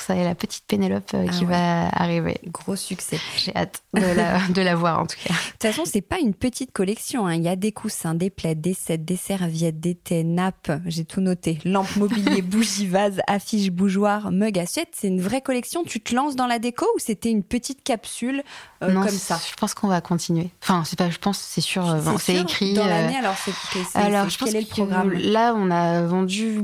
[0.00, 2.40] ça est la petite Pénélope euh, ah qui va arriver.
[2.46, 3.18] Gros succès.
[3.36, 5.34] J'ai hâte de la, voir en tout cas.
[5.34, 7.26] De toute façon, c'est pas une petite collection.
[7.26, 7.34] Hein.
[7.34, 10.72] Il y a des coussins, des plaids, des sets, des serviettes, des thés, nappes.
[10.86, 11.58] J'ai tout noté.
[11.64, 14.88] Lampe mobilier, bougies, vases, affiches, bougeoirs, mug, assiette.
[14.92, 15.84] C'est une vraie collection.
[15.84, 18.42] Tu te lances dans la déco ou c'était une petite capsule
[18.82, 19.40] euh, comme ça?
[19.48, 20.50] Je pense qu'on va continuer.
[20.62, 21.10] Enfin, c'est pas.
[21.10, 21.84] Je pense, c'est sûr.
[22.18, 23.16] C'est écrit dans l'année.
[23.16, 23.52] Alors, c'est.
[23.98, 25.12] Alors, je pense quel est le programme?
[25.12, 26.60] Là, on a vendu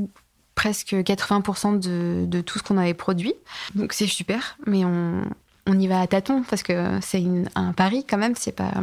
[0.59, 3.33] presque 80% de, tout ce qu'on avait produit.
[3.75, 5.23] Donc c'est super, mais on,
[5.65, 7.23] y va à tâtons parce que c'est
[7.55, 8.33] un pari quand même.
[8.35, 8.73] C'est pas,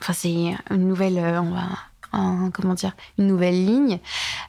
[0.00, 3.98] enfin c'est une nouvelle, euh, on va, comment dire, une nouvelle ligne.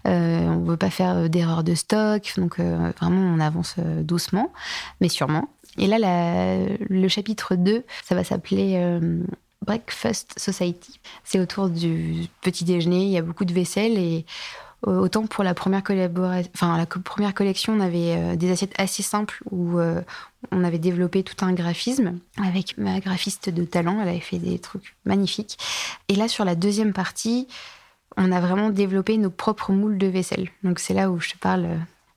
[0.07, 4.53] Euh, on veut pas faire d'erreur de stock, donc euh, vraiment on avance doucement,
[5.01, 5.49] mais sûrement.
[5.77, 5.97] Et là,
[6.89, 8.99] le chapitre 2, ça va s'appeler
[9.65, 11.01] Breakfast Society.
[11.25, 13.03] C'est autour du petit déjeuner.
[13.03, 14.25] Il y a beaucoup de vaisselle et
[14.83, 20.01] autant pour la première collection, on avait euh, des assiettes assez simples où euh,
[20.51, 23.99] on avait développé tout un graphisme avec ma graphiste de talent.
[24.01, 25.57] Elle avait fait des trucs magnifiques.
[26.07, 27.47] Et là, sur la deuxième partie,
[28.17, 30.49] on a vraiment développé nos propres moules de vaisselle.
[30.63, 31.67] Donc c'est là où je te parle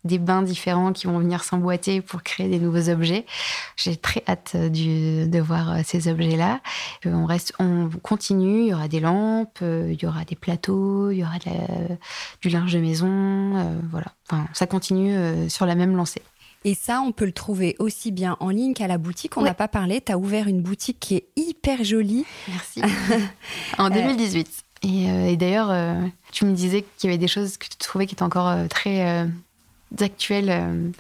[0.05, 3.25] des bains différents qui vont venir s'emboîter pour créer des nouveaux objets.
[3.77, 6.61] J'ai très hâte euh, du, de voir euh, ces objets-là.
[7.07, 8.63] Euh, on reste, on continue.
[8.63, 11.39] Il y aura des lampes, il y aura des plateaux, il y aura
[12.41, 13.81] du linge de maison.
[13.91, 14.07] voilà.
[14.29, 16.23] Enfin, ça continue sur la même lancée.
[16.65, 19.37] Et ça, on peut le trouver aussi bien en ligne qu'à la boutique.
[19.37, 20.01] On n'a pas parlé.
[20.01, 22.25] Tu as ouvert une boutique qui est hyper jolie.
[22.49, 22.83] Merci.
[23.79, 24.49] en 2018.
[24.85, 25.73] Et, et d'ailleurs,
[26.31, 29.27] tu me disais qu'il y avait des choses que tu trouvais qui étaient encore très
[30.01, 30.91] actuels, euh,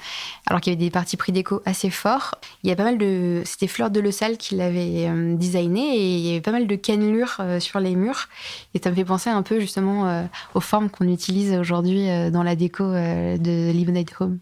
[0.46, 2.34] alors qu'il y avait des parties prix déco assez forts.
[2.62, 3.42] Il y a pas mal de.
[3.44, 6.66] C'était Fleur de Le Salle qui l'avait euh, designé et il y avait pas mal
[6.66, 8.28] de cannelures euh, sur les murs.
[8.74, 12.56] Et ça me fait penser un peu justement aux formes qu'on utilise aujourd'hui dans la
[12.56, 14.38] déco de Live Night Home.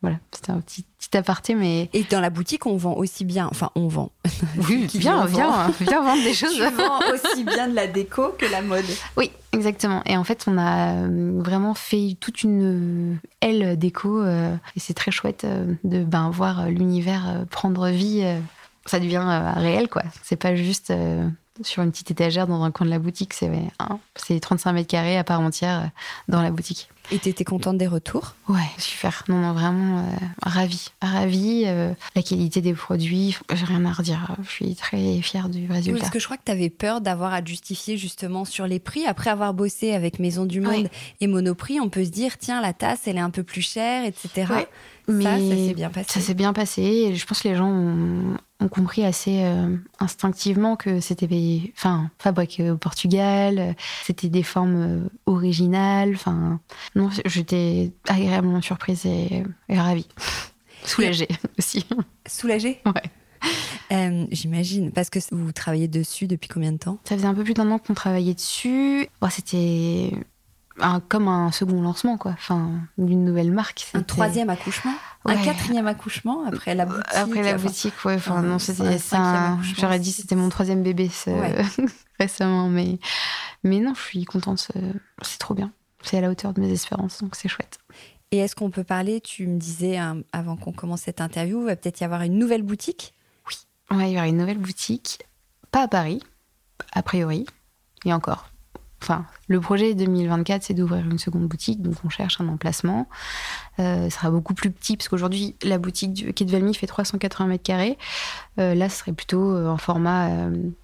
[0.00, 1.90] Voilà, c'était un petit, petit aparté, mais.
[1.92, 3.48] Et dans la boutique, on vend aussi bien.
[3.50, 4.12] Enfin, on vend.
[4.68, 6.60] Oui, bien, bien, bien vendre des choses.
[6.60, 8.84] On vend aussi bien de la déco que la mode.
[9.16, 10.02] Oui, exactement.
[10.06, 14.22] Et en fait, on a euh, vraiment fait toute une euh, aile déco.
[14.22, 15.44] Euh, et c'est très chouette
[15.82, 18.24] de ben, voir l'univers prendre vie.
[18.86, 20.02] Ça devient réel, quoi.
[20.22, 20.92] C'est pas juste
[21.62, 23.34] sur une petite étagère dans un coin de la boutique.
[23.34, 23.98] C'est hein,
[24.40, 25.90] 35 mètres carrés à part entière
[26.28, 26.88] dans la boutique.
[27.10, 28.34] Et tu étais contente des retours?
[28.48, 29.24] Ouais, super.
[29.28, 30.02] Non, non, vraiment euh,
[30.42, 30.90] ravie.
[31.00, 31.64] Ravie.
[31.66, 34.36] Euh, la qualité des produits, j'ai rien à redire.
[34.42, 36.00] Je suis très fière du résultat.
[36.00, 39.06] parce que je crois que tu avais peur d'avoir à justifier justement sur les prix.
[39.06, 40.88] Après avoir bossé avec Maison du Monde
[41.20, 44.04] et Monoprix, on peut se dire, tiens, la tasse, elle est un peu plus chère,
[44.04, 44.46] etc.
[45.08, 46.12] Mais ça, ça s'est bien passé.
[46.12, 46.82] Ça s'est bien passé.
[46.82, 51.28] Et je pense que les gens ont, ont compris assez euh, instinctivement que c'était
[51.76, 56.60] enfin fabriqué au Portugal, c'était des formes euh, originales, enfin
[56.98, 60.08] non, j'étais agréablement surprise et, ravie.
[60.84, 61.86] Soulagée aussi.
[62.26, 63.02] Soulagée Ouais.
[63.92, 66.98] Euh, j'imagine, parce que vous travaillez dessus depuis combien de temps?
[67.04, 69.08] Ça faisait un peu plus d'un an qu'on travaillait dessus.
[69.20, 70.12] Bon, c'était
[71.08, 72.32] comme un second lancement, quoi.
[72.32, 73.86] Enfin, d'une nouvelle marque.
[73.94, 74.94] Un troisième accouchement?
[75.24, 78.14] Un quatrième accouchement après la boutique Après la boutique, ouais.
[78.16, 79.56] Enfin, non, c'était ça.
[79.78, 81.10] J'aurais dit c'était mon troisième bébé
[82.18, 82.98] récemment, mais,
[83.62, 84.68] mais non, je suis contente.
[85.22, 85.70] C'est trop bien.
[86.08, 87.80] C'est à la hauteur de mes espérances, donc c'est chouette.
[88.30, 91.66] Et est-ce qu'on peut parler Tu me disais hein, avant qu'on commence cette interview, il
[91.66, 93.12] va peut-être y avoir une nouvelle boutique?
[93.46, 93.54] Oui,
[93.90, 95.18] il va y avoir une nouvelle boutique.
[95.70, 96.22] Pas à Paris,
[96.92, 97.44] a priori,
[98.06, 98.48] et encore
[99.00, 103.08] Enfin, le projet 2024, c'est d'ouvrir une seconde boutique, donc on cherche un emplacement.
[103.78, 106.86] Euh, ce sera beaucoup plus petit, parce qu'aujourd'hui, la boutique du Quai de Valmy fait
[106.86, 107.96] 380 mètres carrés.
[108.58, 110.30] Euh, là, ce serait plutôt un format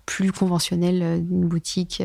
[0.07, 2.03] plus conventionnel d'une boutique,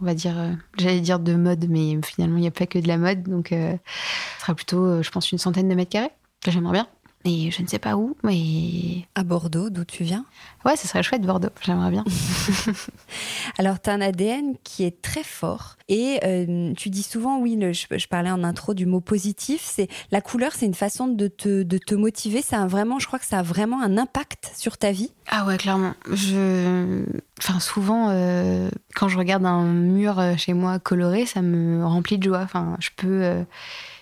[0.00, 0.34] on va dire,
[0.78, 3.48] j'allais dire de mode, mais finalement, il n'y a pas que de la mode, donc
[3.50, 3.76] ce
[4.40, 6.10] sera plutôt, je pense, une centaine de mètres carrés.
[6.46, 6.88] J'aimerais bien.
[7.26, 9.06] Et je ne sais pas où, mais.
[9.14, 10.26] À Bordeaux, d'où tu viens?
[10.66, 12.04] Ouais, ce serait chouette, Bordeaux, j'aimerais bien.
[13.58, 15.76] Alors, tu as un ADN qui est très fort.
[15.88, 20.20] Et euh, tu dis souvent, oui, je, parlais en intro du mot positif, c'est la
[20.20, 22.42] couleur, c'est une façon de te, de te motiver.
[22.42, 25.12] Ça a vraiment, je crois que ça a vraiment un impact sur ta vie?
[25.28, 25.94] Ah ouais, clairement.
[26.12, 27.04] Je...
[27.38, 32.18] Enfin, souvent, euh, quand je regarde un mur euh, chez moi coloré, ça me remplit
[32.18, 32.40] de joie.
[32.42, 33.44] Enfin, je peux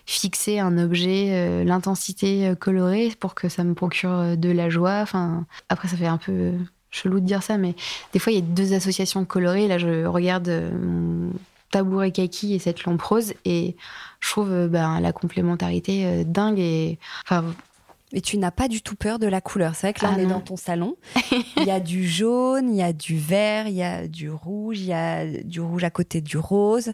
[0.07, 4.69] fixer un objet, euh, l'intensité euh, colorée pour que ça me procure euh, de la
[4.69, 5.01] joie.
[5.03, 6.53] Enfin, après, ça fait un peu
[6.91, 7.75] chelou de dire ça, mais
[8.13, 9.69] des fois, il y a deux associations colorées.
[9.69, 11.33] Là, je regarde mon
[11.71, 13.77] tabouret kaki et cette lampe rose et
[14.21, 17.47] je trouve ben, la complémentarité dingue et enfin
[18.13, 19.75] mais tu n'as pas du tout peur de la couleur.
[19.75, 20.97] C'est vrai que là, on ah est dans ton salon.
[21.57, 24.81] il y a du jaune, il y a du vert, il y a du rouge,
[24.81, 26.93] il y a du rouge à côté du rose.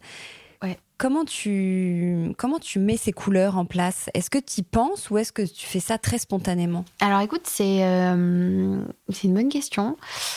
[0.98, 4.10] Comment tu, comment tu mets ces couleurs en place?
[4.14, 6.84] Est-ce que tu y penses ou est-ce que tu fais ça très spontanément?
[6.98, 9.96] Alors écoute, c'est euh, c'est une bonne question.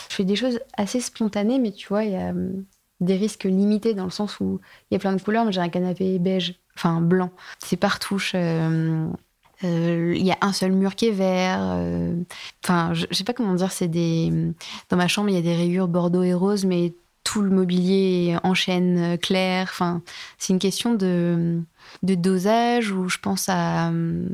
[0.10, 2.52] Je fais des choses assez spontanées, mais tu vois, il y a euh,
[3.00, 5.45] des risques limités dans le sens où il y a plein de couleurs.
[5.45, 7.32] mais j'ai un canapé beige, enfin blanc.
[7.58, 8.34] C'est par touche.
[8.36, 9.08] Euh,
[9.63, 11.60] il y a un seul mur qui est vert.
[12.63, 13.71] Enfin, je, je, sais pas comment dire.
[13.71, 14.32] C'est des
[14.89, 18.38] dans ma chambre, il y a des rayures bordeaux et rose, mais tout le mobilier
[18.43, 19.67] en chaîne euh, claire.
[19.71, 20.01] Enfin,
[20.38, 21.62] c'est une question de,
[22.03, 24.27] de dosage où je pense à euh,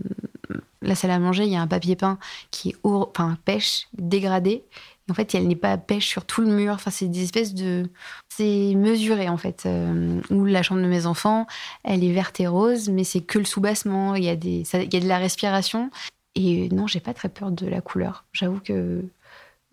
[0.82, 2.18] la salle à manger, il y a un papier peint
[2.52, 4.64] qui est enfin, pêche dégradé.
[5.10, 6.74] en fait, elle n'est pas pêche sur tout le mur.
[6.74, 7.90] Enfin, c'est des espèces de,
[8.30, 9.64] c'est mesuré en fait.
[9.66, 11.48] Euh, ou la chambre de mes enfants,
[11.84, 14.16] elle est verte et rose, mais c'est que le soubassement.
[14.16, 15.90] Il y a des, il y a de la respiration.
[16.36, 18.26] Et non, j'ai pas très peur de la couleur.
[18.32, 19.04] J'avoue que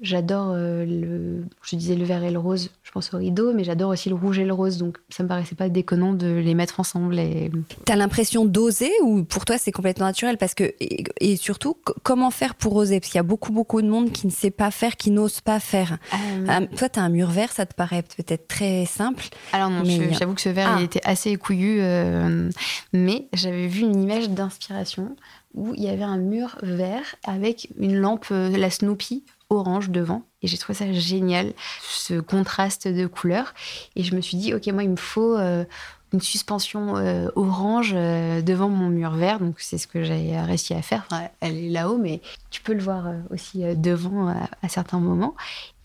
[0.01, 3.63] J'adore euh, le, je disais le vert et le rose, je pense au rideau, mais
[3.63, 6.55] j'adore aussi le rouge et le rose, donc ça me paraissait pas déconnant de les
[6.55, 7.17] mettre ensemble.
[7.21, 7.53] Et...
[7.85, 10.37] T'as l'impression d'oser ou pour toi c'est complètement naturel?
[10.37, 12.99] Parce que et, surtout comment faire pour oser?
[12.99, 15.41] Parce qu'il y a beaucoup beaucoup de monde qui ne sait pas faire, qui n'ose
[15.41, 15.99] pas faire.
[16.13, 16.47] Euh...
[16.49, 19.29] Euh, toi t'as un mur vert, ça te paraît peut-être très simple.
[19.53, 20.85] Alors non, j'avoue que ce vert il ah.
[20.85, 22.51] était assez écouillu, euh,
[22.93, 25.15] mais j'avais vu une image d'inspiration
[25.55, 30.23] où il y avait un mur vert avec une lampe, la Snoopy, orange devant.
[30.43, 31.53] Et j'ai trouvé ça génial,
[31.83, 33.55] ce contraste de couleurs.
[33.97, 35.65] Et je me suis dit, ok, moi, il me faut euh,
[36.13, 39.41] une suspension euh, orange euh, devant mon mur vert.
[39.41, 41.07] Donc, c'est ce que j'ai réussi à faire.
[41.41, 45.35] elle est là-haut, mais tu peux le voir aussi devant à, certains moments.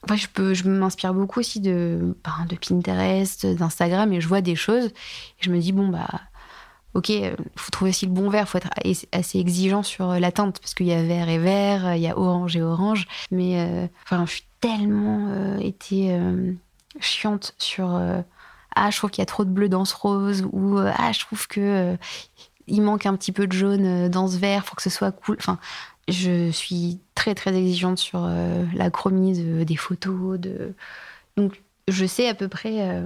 [0.04, 4.42] Enfin, je, peux, je m'inspire beaucoup aussi de, ben, de Pinterest, d'Instagram, et je vois
[4.42, 4.86] des choses.
[4.86, 6.08] Et je me dis, bon, bah
[6.94, 8.70] ok, il faut trouver aussi le bon vert, il faut être
[9.12, 12.08] assez exigeant sur euh, la teinte, parce qu'il y a vert et vert, il y
[12.08, 13.08] a orange et orange.
[13.32, 16.18] Mais euh, enfin, je suis tellement euh, été
[17.00, 18.00] chiante sur
[18.76, 21.20] ah, je trouve qu'il y a trop de bleu dans ce rose, ou ah, je
[21.20, 21.98] trouve que
[22.68, 25.38] il manque un petit peu de jaune dans ce vert, faut que ce soit cool.
[25.40, 25.60] Enfin,
[26.08, 28.28] je suis très très exigeante sur
[28.74, 30.40] la chromie des photos.
[31.36, 33.02] Donc, je sais à peu près.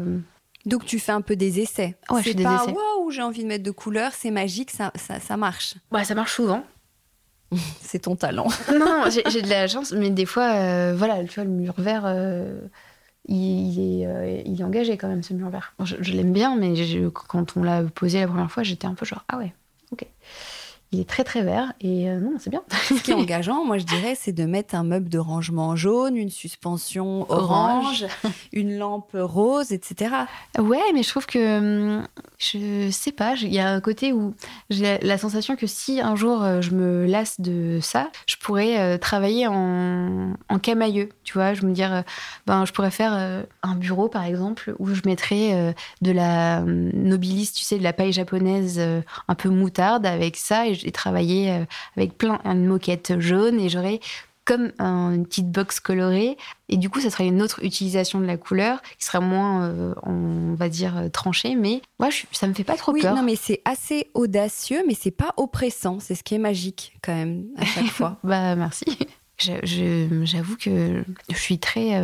[0.66, 1.96] Donc tu fais un peu des essais.
[2.10, 2.74] Ouais, je fais des essais
[3.14, 5.76] j'ai envie de mettre de couleurs, c'est magique, ça, ça, marche.
[5.92, 6.64] Ouais, ça marche souvent.
[7.82, 8.48] c'est ton talent.
[8.72, 12.04] non, j'ai de la chance, mais des fois, euh, voilà, tu vois, le mur vert,
[12.06, 12.60] euh,
[13.28, 15.74] il, est, euh, il est engagé quand même, ce mur vert.
[15.84, 16.74] Je, je l'aime bien, mais
[17.14, 19.54] quand on l'a posé la première fois, j'étais un peu genre, ah ouais,
[20.94, 22.62] il est très très vert et euh, non, c'est bien.
[22.88, 26.16] Ce qui est engageant, moi je dirais, c'est de mettre un meuble de rangement jaune,
[26.16, 28.06] une suspension orange,
[28.54, 30.16] une lampe rose, etc.
[30.60, 32.08] Ouais, mais je trouve que hum,
[32.52, 34.34] je sais pas, il y a un côté où
[34.70, 38.80] j'ai la sensation que si un jour euh, je me lasse de ça, je pourrais
[38.80, 42.04] euh, travailler en, en camailleux, tu vois, je me dire,
[42.48, 43.14] ben je pourrais faire
[43.64, 48.14] un bureau par exemple où je mettrais de la nobilis, tu sais, de la paille
[48.14, 48.80] japonaise
[49.28, 51.66] un peu moutarde avec ça et j'ai travaillé euh,
[51.98, 54.00] avec plein une moquette jaune et j'aurais
[54.46, 56.38] comme une petite box colorée.
[56.70, 59.94] Et du coup, ça serait une autre utilisation de la couleur qui serait moins, euh,
[60.04, 61.56] on va dire, euh, tranchée.
[61.56, 63.16] Mais moi, ça me fait pas trop oui, peur.
[63.16, 66.00] Non, mais c'est assez audacieux, mais c'est pas oppressant.
[66.00, 68.18] C'est ce qui est magique quand même à chaque fois.
[68.24, 68.86] bah merci.
[69.38, 72.02] J'avoue que je suis très.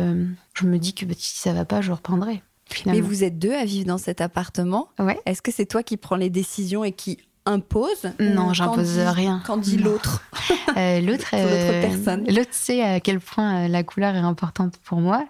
[0.54, 2.42] je me dis que bah, si ça va pas, je reprendrai.
[2.86, 4.88] Mais vous êtes deux à vivre dans cet appartement.
[4.98, 5.18] Ouais.
[5.26, 9.42] Est-ce que c'est toi qui prends les décisions et qui imposes Non, j'impose rien.
[9.46, 9.84] Qu'en dit Non.
[9.92, 10.22] l'autre
[10.76, 12.24] Euh, l'autre, personne.
[12.28, 15.26] l'autre sait à quel point euh, la couleur est importante pour moi.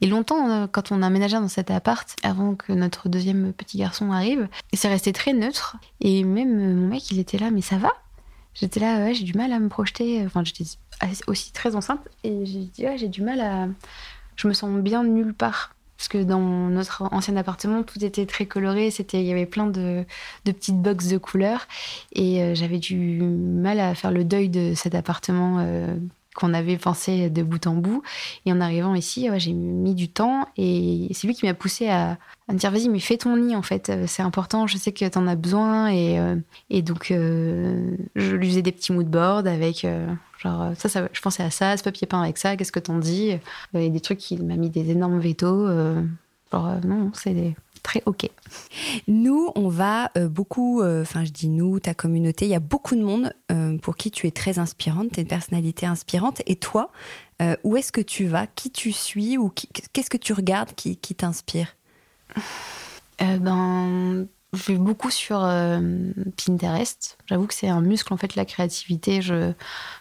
[0.00, 3.78] Et longtemps, euh, quand on a emménagé dans cet appart, avant que notre deuxième petit
[3.78, 5.76] garçon arrive, c'est resté très neutre.
[6.00, 7.92] Et même euh, mon mec, il était là, mais ça va?
[8.54, 10.24] J'étais là, ouais, j'ai du mal à me projeter.
[10.26, 10.64] Enfin, j'étais
[11.28, 13.68] aussi très enceinte et j'ai dit, ouais, j'ai du mal à.
[14.34, 15.74] Je me sens bien nulle part.
[16.00, 18.90] Parce que dans notre ancien appartement, tout était très coloré.
[18.90, 20.06] C'était, il y avait plein de,
[20.46, 21.68] petites boxes de couleurs.
[22.14, 25.94] Et euh, j'avais du mal à faire le deuil de cet appartement euh,
[26.34, 28.02] qu'on avait pensé de bout en bout.
[28.46, 30.48] Et en arrivant ici, j'ai mis du temps.
[30.56, 32.16] Et c'est lui qui m'a poussé à,
[32.48, 33.90] me dire vas-y, mais fais ton lit en fait.
[33.90, 35.92] Euh, C'est important, je sais que t'en as besoin.
[35.92, 36.18] Et,
[36.70, 39.86] et donc, je lui faisais des petits moodboards avec.
[40.42, 42.80] Genre, euh, ça, ça, je pensais à ça, ce papier peint avec ça, qu'est-ce que
[42.80, 43.32] t'en dis?
[43.74, 45.66] Euh, Et des trucs qui m'a mis des énormes vétos.
[45.68, 46.02] euh,
[46.52, 48.28] genre, euh, non, c'est des- très ok.
[49.08, 52.60] Nous, on va euh, beaucoup, euh, enfin je dis nous, ta communauté, il y a
[52.60, 56.42] beaucoup de monde euh, pour qui tu es très inspirante, tu es une personnalité inspirante.
[56.46, 56.90] Et toi,
[57.64, 58.46] où est-ce que tu vas?
[58.46, 59.38] Qui tu suis?
[59.38, 59.50] Ou
[59.92, 61.74] qu'est-ce que tu regardes qui, qui t'inspire?
[63.18, 65.80] Ben, je vais beaucoup sur euh,
[66.44, 67.18] Pinterest.
[67.26, 69.22] J'avoue que c'est un muscle, en fait, la créativité.
[69.22, 69.52] Je,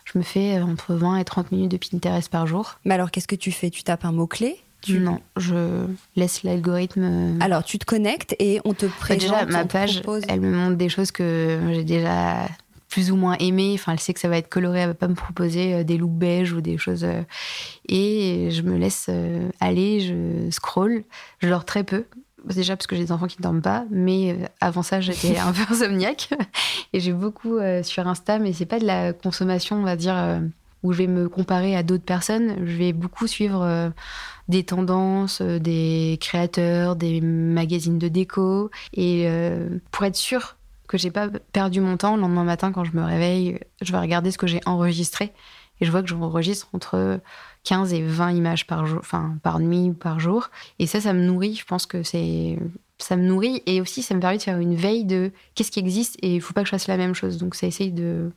[0.06, 2.80] je me fais entre 20 et 30 minutes de Pinterest par jour.
[2.86, 3.70] Mais alors, qu'est-ce que tu fais?
[3.70, 4.58] Tu tapes un mot-clé?
[4.82, 5.00] Tu...
[5.00, 5.86] Non, je
[6.16, 7.04] laisse l'algorithme.
[7.04, 10.40] euh, Alors, tu te connectes et on te Bah, présente, déjà, ma page, propose- elle
[10.42, 12.48] me montre des choses que j'ai déjà
[12.88, 13.74] plus ou moins aimées.
[13.76, 15.98] Enfin, elle sait que ça va être coloré, elle va pas me proposer euh, des
[15.98, 17.04] looks beige ou des choses.
[17.04, 17.22] euh,
[17.88, 21.04] Et je me laisse euh, aller, je scroll.
[21.40, 22.06] Je dors très peu.
[22.46, 25.38] Déjà parce que j'ai des enfants qui ne dorment pas, mais euh, avant ça j'étais
[25.38, 26.30] un peu insomniaque
[26.94, 30.18] et j'ai beaucoup euh, sur Insta, mais c'est pas de la consommation, on va dire,
[30.18, 30.40] euh,
[30.84, 32.56] où je vais me comparer à d'autres personnes.
[32.66, 33.90] Je vais beaucoup suivre euh,
[34.48, 38.72] des tendances, des créateurs, des magazines de déco.
[38.94, 39.30] Et
[39.92, 40.56] pour être sûre
[40.88, 44.00] que j'ai pas perdu mon temps, le lendemain matin, quand je me réveille, je vais
[44.00, 45.34] regarder ce que j'ai enregistré.
[45.82, 47.20] Et je vois que j'enregistre entre
[47.70, 50.50] 15 et 20 images par jour, enfin par nuit ou par jour.
[50.80, 51.54] Et ça, ça me nourrit.
[51.56, 52.58] Je pense que c'est.
[52.98, 55.80] Ça me nourrit et aussi ça me permet de faire une veille de qu'est-ce qui
[55.80, 57.38] existe et il faut pas que je fasse la même chose.
[57.38, 58.32] Donc ça essaye de.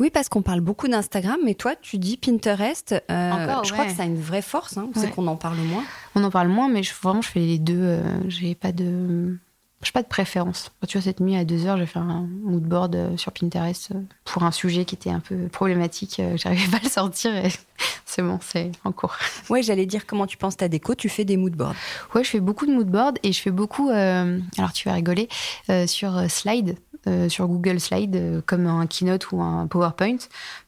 [0.00, 2.94] Oui, parce qu'on parle beaucoup d'Instagram, mais toi, tu dis Pinterest.
[3.10, 5.58] euh, Encore, je crois que ça a une vraie force, hein, c'est qu'on en parle
[5.58, 5.84] moins.
[6.16, 7.78] On en parle moins, mais je, vraiment, je fais les deux.
[7.78, 9.36] euh, j'ai pas de.
[9.84, 10.72] J'ai pas de préférence.
[10.88, 14.00] Tu vois, cette nuit à 2 heures, j'ai fait un moodboard euh, sur Pinterest euh,
[14.24, 16.18] pour un sujet qui était un peu problématique.
[16.20, 17.50] euh, J'arrivais pas à le sortir et
[18.06, 19.14] c'est bon, c'est en cours.
[19.50, 21.74] Ouais, j'allais dire comment tu penses ta déco, tu fais des moodboards.
[22.14, 23.90] Ouais, je fais beaucoup de moodboard et je fais beaucoup.
[23.90, 25.28] euh, alors, tu vas rigoler
[25.70, 26.76] euh, sur Slide,
[27.06, 30.16] euh, sur Google Slide, euh, comme un Keynote ou un PowerPoint.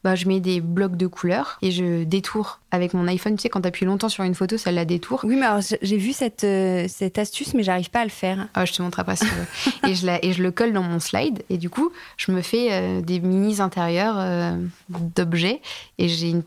[0.05, 3.37] Bah, je mets des blocs de couleurs et je détourne avec mon iPhone.
[3.37, 5.29] Tu sais, quand tu appuies longtemps sur une photo, ça la détourne.
[5.29, 8.49] Oui, mais alors j'ai- vu cette, euh, cette astuce, mais j'arrive pas à le faire.
[8.55, 9.91] Ah, je te montre après si tu veux.
[9.91, 11.43] et, je la, et je le colle dans mon slide.
[11.51, 14.57] Et du coup, je me fais euh, des minis intérieurs
[14.89, 15.61] d'objets.
[15.99, 16.43] Et j'ai une,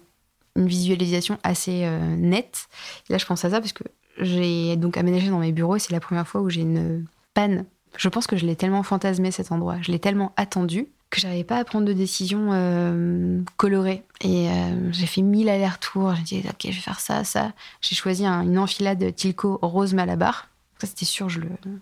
[0.56, 1.88] une visualisation assez
[2.18, 2.68] nette.
[3.10, 3.84] Et là, je pense à ça parce que
[4.20, 5.76] j'ai donc aménagé dans mes bureaux.
[5.76, 7.66] et C'est la première fois où j'ai une panne.
[7.98, 9.78] Je pense que je l'ai tellement fantasmé cet endroit.
[9.82, 14.04] Je l'ai tellement attendu que j'arrivais pas à prendre de décision euh, colorée.
[14.22, 16.14] Et euh, j'ai fait mille allers-retours.
[16.16, 17.52] J'ai dit, ok, je vais faire ça, ça.
[17.82, 20.48] J'ai choisi un- une enfilade Tilco rose Malabar.
[20.80, 21.28] Ça, c'était sûr,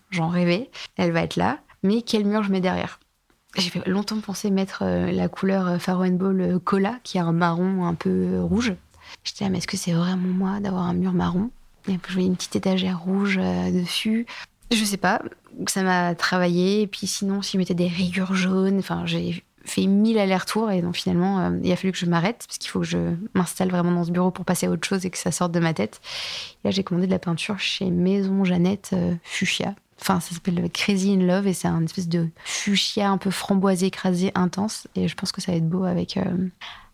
[0.10, 0.72] j'en rêvais.
[0.95, 1.60] Elle va être là.
[1.84, 2.99] Mais quel mur je mets derrière?
[3.55, 7.95] J'ai longtemps penser mettre euh, la couleur Faro Ball Cola, qui est un marron un
[7.95, 8.74] peu rouge.
[9.24, 11.49] J'étais là, mais est-ce que c'est vraiment moi d'avoir un mur marron?
[11.88, 14.26] Et je voyais une petite étagère rouge dessus.
[14.72, 15.22] Je sais pas,
[15.68, 16.82] ça m'a travaillé.
[16.82, 20.82] Et puis sinon, si je mettais des rayures jaunes, enfin, j'ai fait mille allers-retours et
[20.82, 22.97] donc finalement, euh, il a fallu que je m'arrête parce qu'il faut que je
[23.34, 25.59] m'installe vraiment dans ce bureau pour passer à autre chose et que ça sorte de
[25.59, 25.99] ma tête.
[26.63, 29.76] Et là, j'ai commandé de la peinture chez Maison Jeannette euh, Fuchsia.
[29.99, 33.88] Enfin, ça s'appelle Crazy in Love et c'est un espèce de fuchsia un peu framboisé,
[33.88, 34.88] écrasé, intense.
[34.95, 36.47] Et je pense que ça va être beau avec, euh,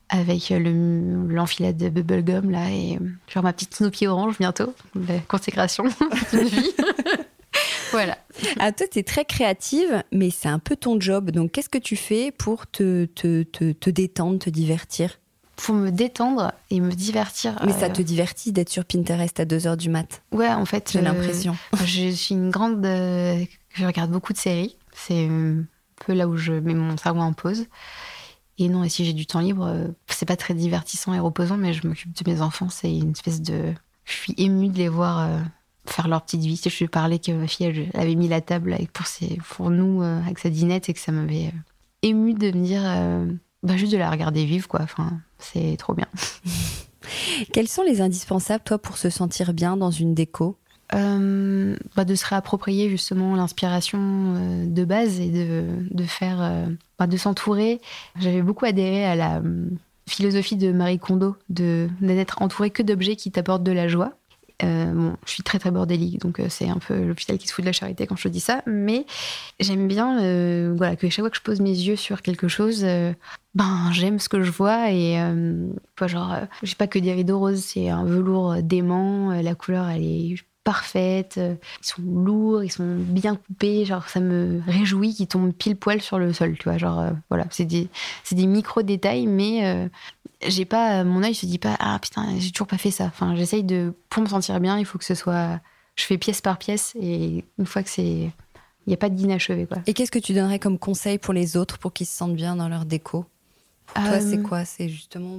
[0.09, 4.73] avec le- l'enfilade de bubblegum là et euh, genre ma petite Snoopy orange bientôt.
[4.95, 5.83] La consécration
[6.31, 6.71] d'une vie.
[7.93, 8.17] voilà.
[8.59, 11.31] Ah, toi, tu es très créative, mais c'est un peu ton job.
[11.31, 15.19] Donc, qu'est-ce que tu fais pour te, te, te, te détendre, te divertir?
[15.55, 17.55] Pour me détendre et me divertir.
[17.65, 20.89] Mais ça euh, te divertit d'être sur Pinterest à 2h du mat, Ouais, en fait.
[20.91, 21.55] j'ai euh, l'impression.
[21.85, 22.83] Je suis une grande.
[22.85, 24.75] euh, je regarde beaucoup de séries.
[24.95, 25.63] C'est un
[26.05, 27.65] peu là où je mets mon cerveau en pause.
[28.59, 31.73] Et non, et si j'ai du temps libre, c'est pas très divertissant et reposant, mais
[31.73, 32.69] je m'occupe de mes enfants.
[32.69, 33.73] C'est une espèce de.
[34.05, 35.39] Je suis émue de les voir euh,
[35.85, 36.59] faire leur petite vie.
[36.63, 39.69] Je lui parlais que ma fille, elle, avait mis la table avec, pour, ses, pour
[39.69, 41.59] nous euh, avec sa dinette et que ça m'avait euh,
[42.01, 42.81] émue de me dire.
[42.85, 43.25] euh,
[43.63, 44.81] bah, juste de la regarder vivre, quoi.
[44.81, 46.07] Enfin, c'est trop bien.
[47.53, 50.57] Quels sont les indispensables, toi, pour se sentir bien dans une déco?
[50.93, 56.65] Euh, bah, de se réapproprier justement l'inspiration euh, de base et de, de faire, euh,
[56.99, 57.79] bah, de s'entourer.
[58.19, 59.41] J'avais beaucoup adhéré à la
[60.07, 64.11] philosophie de Marie Kondo de n'être entouré que d'objets qui t'apportent de la joie.
[64.61, 67.69] Bon, je suis très très bordélique, donc c'est un peu l'hôpital qui se fout de
[67.69, 69.05] la charité quand je dis ça, mais
[69.59, 70.17] j'aime bien
[70.73, 72.85] voilà, que chaque fois que je pose mes yeux sur quelque chose,
[73.55, 75.17] ben j'aime ce que je vois et
[75.95, 79.89] pas genre, je sais pas que des rideaux roses, c'est un velours dément, la couleur
[79.89, 85.13] elle est parfaites, euh, ils sont lourds, ils sont bien coupés, genre ça me réjouit
[85.13, 87.89] qu'ils tombent pile poil sur le sol, tu vois, genre euh, voilà, c'est des,
[88.31, 89.89] des micro détails, mais euh,
[90.47, 93.35] j'ai pas, mon œil se dit pas ah putain j'ai toujours pas fait ça, enfin
[93.35, 95.59] j'essaye de pour me sentir bien, il faut que ce soit,
[95.95, 99.65] je fais pièce par pièce et une fois que c'est, il n'y a pas d'inachevé
[99.65, 99.79] quoi.
[99.85, 102.55] Et qu'est-ce que tu donnerais comme conseil pour les autres pour qu'ils se sentent bien
[102.55, 103.25] dans leur déco?
[103.87, 104.63] Pour toi c'est quoi?
[104.63, 105.37] C'est justement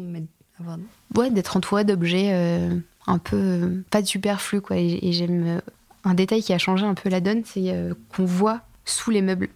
[0.60, 0.78] avoir...
[1.16, 2.68] ouais d'être entouré d'objets
[3.06, 4.76] un peu euh, pas de superflu quoi.
[4.76, 5.60] Et, j'aime euh,
[6.04, 9.22] un détail qui a changé un peu la donne, c'est euh, qu'on voit sous les
[9.22, 9.48] meubles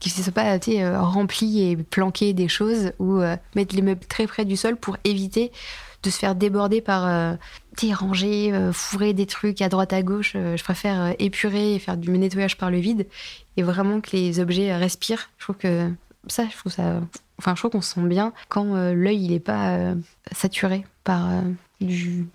[0.00, 0.58] qu'ils ne soient pas
[0.98, 3.20] remplis et planqués des choses ou
[3.54, 5.52] mettre les meubles très près du sol pour éviter
[6.02, 7.34] de se faire déborder par euh,
[7.92, 10.32] ranger, fourrer des trucs à droite à gauche.
[10.32, 13.06] je préfère épurer et faire du nettoyage par le vide
[13.56, 15.30] et vraiment que les objets respirent.
[15.38, 15.88] Je trouve que
[16.26, 17.00] ça, je trouve ça.
[17.38, 19.94] Enfin, je trouve qu'on se sent bien quand l'œil il n'est pas
[20.32, 21.28] saturé par
[21.80, 22.26] du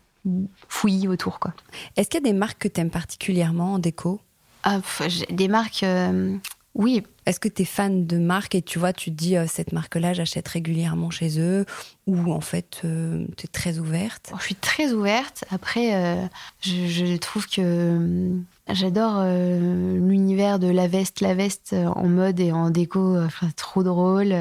[0.68, 1.40] fouillis autour.
[1.40, 1.54] quoi.
[1.96, 4.20] Est-ce qu'il y a des marques que tu aimes particulièrement en déco?
[4.64, 4.82] Ah,
[5.30, 6.36] Des marques, euh,
[6.76, 7.04] oui.
[7.26, 9.72] Est-ce que tu es fan de marques et tu vois, tu te dis, euh, cette
[9.72, 11.66] marque-là, j'achète régulièrement chez eux
[12.06, 14.32] Ou en fait, euh, tu es très ouverte?
[14.38, 15.44] Je suis très ouverte.
[15.52, 16.30] Après,
[16.62, 18.32] je, trouve que
[18.70, 23.18] J'adore l'univers de la veste, la veste en mode et en déco,
[23.56, 24.36] trop drôle.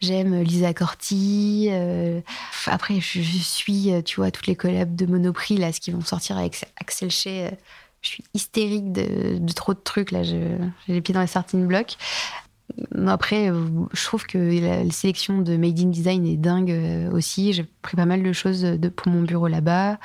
[0.00, 1.70] J'aime Lisa Corti.
[2.66, 6.36] après, je, suis, tu vois, toutes les collabs de Monoprix là, ce qui vont sortir
[6.36, 7.50] avec Axel Shea.
[8.02, 10.22] Je suis hystérique de, trop de trucs là.
[10.22, 11.96] J'ai les pieds dans les starting blocks.
[13.06, 13.50] Après,
[13.92, 17.52] je trouve que la, sélection de Made in Design est dingue aussi.
[17.52, 19.98] J'ai pris pas mal de choses pour mon bureau là-bas.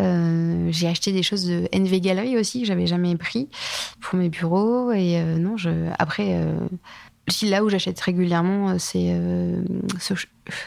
[0.00, 3.48] Euh, j'ai acheté des choses de NV Gallery aussi que j'avais jamais pris
[4.00, 4.92] pour mes bureaux.
[4.92, 6.58] Et euh, non, je, après, euh,
[7.42, 9.14] là où j'achète régulièrement, c'est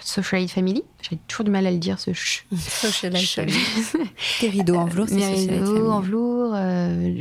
[0.02, 0.84] Socialite Family.
[1.02, 3.60] J'ai toujours du mal à le dire, ce Socialite Family.
[4.40, 6.52] Tes rideaux en velours, c'est Mes rideaux en velours,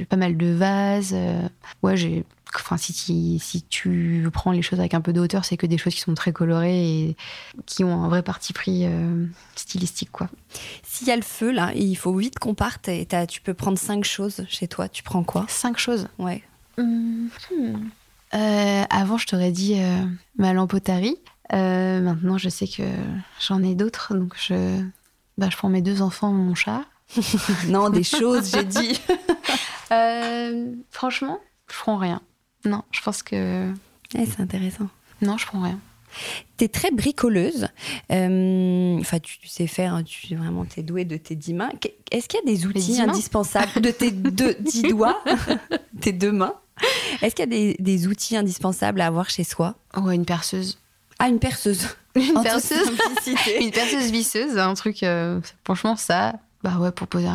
[0.09, 1.16] pas mal de vases.
[1.82, 2.24] ouais, j'ai
[2.55, 5.78] enfin, si, si, tu prends les choses avec un peu de hauteur, c'est que des
[5.78, 7.16] choses qui sont très colorées et
[7.66, 9.26] qui ont un vrai parti pris euh,
[9.57, 10.28] stylistique, quoi.
[10.82, 12.88] S'il y a le feu, là, il faut vite qu'on parte.
[12.88, 14.88] Et tu peux prendre cinq choses chez toi.
[14.88, 15.44] Tu prends quoi?
[15.49, 16.42] Cinq choses Ouais.
[16.78, 17.28] Hmm.
[18.34, 20.05] Euh, avant, je t'aurais dit euh,
[20.36, 20.74] ma lampe
[21.51, 22.82] maintenant, je sais que
[23.40, 24.82] j'en ai d'autres, donc je,
[25.38, 26.84] bah, je prends mes deux enfants, mon chat.
[27.68, 29.01] non, des choses, j'ai dit.
[30.90, 31.38] franchement,
[31.70, 32.20] je prends rien.
[32.66, 33.72] Non, je pense que.
[34.10, 34.88] c'est intéressant.
[35.22, 35.78] Non, je prends rien.
[36.58, 37.68] Tu es très bricoleuse.
[38.10, 41.70] Euh, enfin, tu, sais faire, tu vraiment t'es douée de tes dix mains.
[42.10, 45.22] Est-ce qu'il y a des outils indispensables de tes deux, dix doigts,
[46.00, 46.54] tes deux mains?
[47.22, 49.74] Est-ce qu'il y a des, outils indispensables à avoir chez soi?
[49.96, 50.78] Ouais, une perceuse.
[51.18, 51.86] Ah, une perceuse.
[52.16, 52.90] Une perceuse.
[53.60, 55.02] une perceuse visseuse, un truc.
[55.02, 56.36] Euh, franchement, ça.
[56.62, 57.28] Bah ouais, pour poser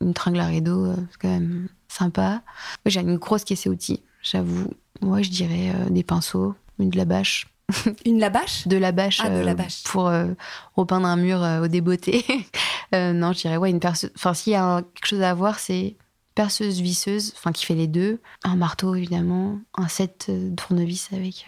[0.00, 2.42] une tringle à rideau, euh, c'est quand même sympa.
[2.84, 4.70] J'ai une grosse caisse à outils j'avoue.
[5.00, 7.48] Moi, je dirais euh, des pinceaux, une de la bâche.
[8.06, 9.82] Une De la bâche, ah, de la euh, bâche.
[9.84, 10.28] pour euh,
[10.74, 12.24] repeindre un mur au débeauté.
[12.94, 14.10] non, je dirais, ouais, une perceuse.
[14.16, 15.96] Enfin, s'il y a quelque chose à avoir, c'est
[16.34, 18.22] perceuse visseuse, enfin, qui fait les deux.
[18.42, 19.58] Un marteau, évidemment.
[19.74, 21.46] Un set de tournevis avec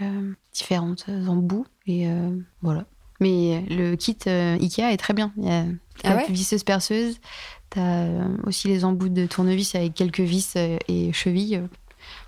[0.52, 1.64] différentes embouts.
[1.86, 2.06] Et
[2.60, 2.84] voilà.
[3.20, 5.32] Mais le kit Ikea est très bien.
[5.38, 5.64] Il y a
[6.04, 7.18] ah visseuse perceuse.
[7.70, 8.08] T'as
[8.44, 11.62] aussi les embouts de tournevis avec quelques vis et chevilles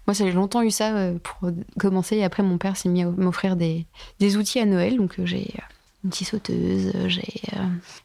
[0.07, 2.17] moi, j'ai longtemps eu ça euh, pour commencer.
[2.17, 3.87] Et après, mon père s'est mis à m'offrir des,
[4.19, 4.97] des, outils à Noël.
[4.97, 5.63] Donc, euh, j'ai euh,
[6.05, 7.43] une petite sauteuse, j'ai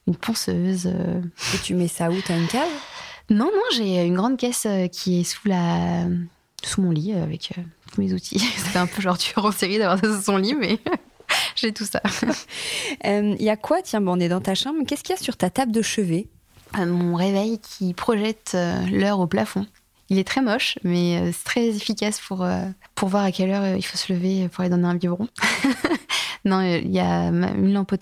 [0.05, 0.87] une ponceuse.
[0.87, 2.15] Et tu mets ça où?
[2.21, 2.69] T'as une cave?
[3.29, 6.05] Non, non, j'ai une grande caisse qui est sous la
[6.63, 7.53] sous mon lit avec
[7.91, 8.39] tous mes outils.
[8.57, 10.79] C'est un peu genre tueur en série d'avoir ça sous son lit, mais
[11.55, 12.01] j'ai tout ça.
[13.03, 13.81] Il y a quoi?
[13.81, 14.79] Tiens, bon, on est dans ta chambre.
[14.87, 16.27] Qu'est-ce qu'il y a sur ta table de chevet?
[16.77, 18.55] Mon réveil qui projette
[18.91, 19.65] l'heure au plafond.
[20.09, 22.63] Il est très moche, mais euh, c'est très efficace pour, euh,
[22.95, 25.27] pour voir à quelle heure euh, il faut se lever pour aller donner un biberon.
[26.45, 27.93] non, il y a une lampe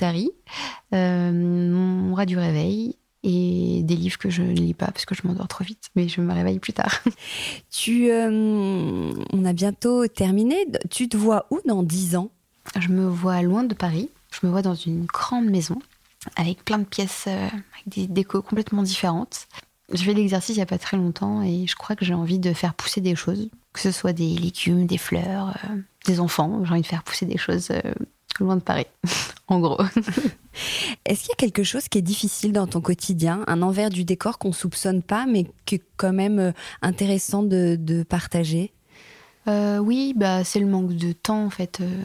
[0.94, 5.16] euh, mon rat du réveil et des livres que je ne lis pas parce que
[5.16, 7.02] je m'endors trop vite, mais je me réveille plus tard.
[7.72, 10.68] tu, on a bientôt terminé.
[10.92, 12.30] Tu te vois où dans 10 ans?
[12.80, 14.12] Je me vois loin de Paris.
[14.32, 15.80] Je me vois dans une grande maison
[16.36, 19.48] avec plein de pièces, avec des décos complètement différentes
[19.94, 22.40] J'ai fait l'exercice il n'y a pas très longtemps et je crois que j'ai envie
[22.40, 25.76] de faire pousser des choses, que ce soit des légumes, des fleurs, euh,
[26.06, 26.64] des enfants.
[26.66, 27.94] J'ai envie de faire pousser des choses euh,
[28.40, 28.88] loin de Paris,
[29.48, 29.80] en gros.
[31.06, 34.06] Est-ce qu'il y a quelque chose qui est difficile dans ton quotidien, un envers du
[34.06, 38.74] décor qu'on soupçonne pas, mais qui est quand même euh, intéressant de partager?
[39.48, 41.80] Euh, oui, bah, c'est le manque de temps en fait.
[41.82, 42.04] Euh,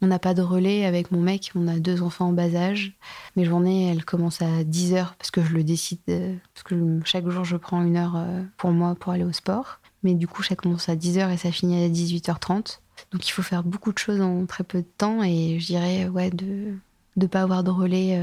[0.00, 2.92] on n'a pas de relais avec mon mec, on a deux enfants en bas âge.
[3.34, 7.00] Mes journées, elles commencent à 10 heures parce que je le décide, euh, parce que
[7.04, 8.16] chaque jour je prends une heure
[8.56, 9.80] pour moi pour aller au sport.
[10.02, 12.80] Mais du coup, ça commence à 10 heures et ça finit à 18h30.
[13.12, 16.08] Donc il faut faire beaucoup de choses en très peu de temps et je dirais
[16.08, 16.74] ouais de
[17.16, 18.18] ne pas avoir de relais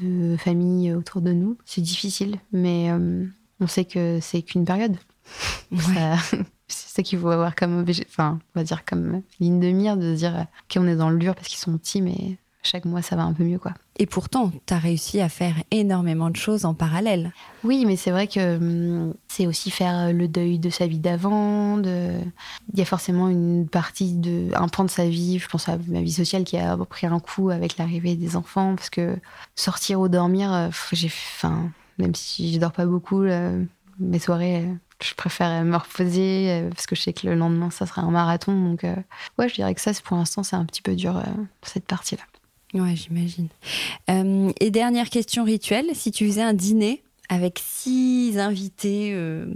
[0.00, 1.56] de famille autour de nous.
[1.64, 2.90] C'est difficile, mais
[3.60, 4.96] on sait que c'est qu'une période.
[6.68, 10.14] C'est ça qu'il faut avoir comme enfin, on va dire comme ligne de mire de
[10.14, 13.22] dire qu'on est dans le dur parce qu'ils sont petits, mais chaque mois ça va
[13.22, 13.72] un peu mieux quoi.
[13.98, 17.32] Et pourtant, tu as réussi à faire énormément de choses en parallèle.
[17.64, 21.78] Oui, mais c'est vrai que hum, c'est aussi faire le deuil de sa vie d'avant.
[21.78, 22.18] De...
[22.72, 25.78] Il y a forcément une partie de un pan de sa vie, je pense à
[25.86, 29.16] ma vie sociale qui a pris un coup avec l'arrivée des enfants parce que
[29.54, 33.24] sortir ou dormir, euh, j'ai, enfin, même si je dors pas beaucoup,
[33.98, 34.66] mes soirées
[35.02, 38.10] je préfère me reposer euh, parce que je sais que le lendemain ça sera un
[38.10, 38.52] marathon.
[38.52, 38.94] Donc euh,
[39.38, 41.22] ouais, je dirais que ça, pour l'instant, c'est un petit peu dur euh,
[41.62, 42.22] cette partie-là.
[42.74, 43.48] Ouais, j'imagine.
[44.08, 49.12] et dernière question rituelle, si tu faisais un dîner avec six invités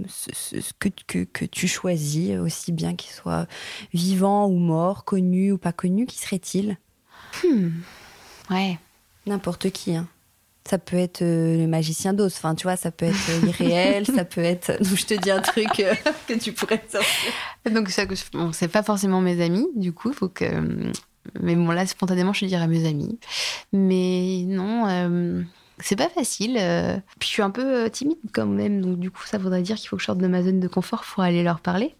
[0.07, 3.47] ce, que, que, que, tu choisis, aussi bien qu'ils soient
[3.93, 6.77] vivants ou morts, connus ou pas connus, qui serait-il
[7.43, 7.69] hmm.
[8.49, 8.79] Ouais.
[9.27, 10.07] N'importe qui, hein.
[10.63, 14.05] Ça peut être euh, le magicien d'os, enfin tu vois, ça peut être euh, irréel,
[14.05, 14.71] ça peut être.
[14.83, 15.93] Donc je te dis un truc euh,
[16.27, 17.33] que tu pourrais sortir.
[17.71, 20.45] Donc ça, bon, c'est pas forcément mes amis, du coup, faut que.
[21.39, 23.19] Mais bon là, spontanément, je dirais mes amis.
[23.73, 25.43] Mais non,
[25.79, 26.53] c'est pas facile.
[27.19, 29.89] Puis je suis un peu timide quand même, donc du coup, ça voudrait dire qu'il
[29.89, 31.95] faut que je sorte de ma zone de confort pour aller leur parler.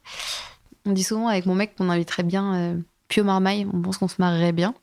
[0.86, 4.16] On dit souvent avec mon mec qu'on inviterait bien Pio Marmaille, on pense qu'on se
[4.20, 4.76] marrerait bien.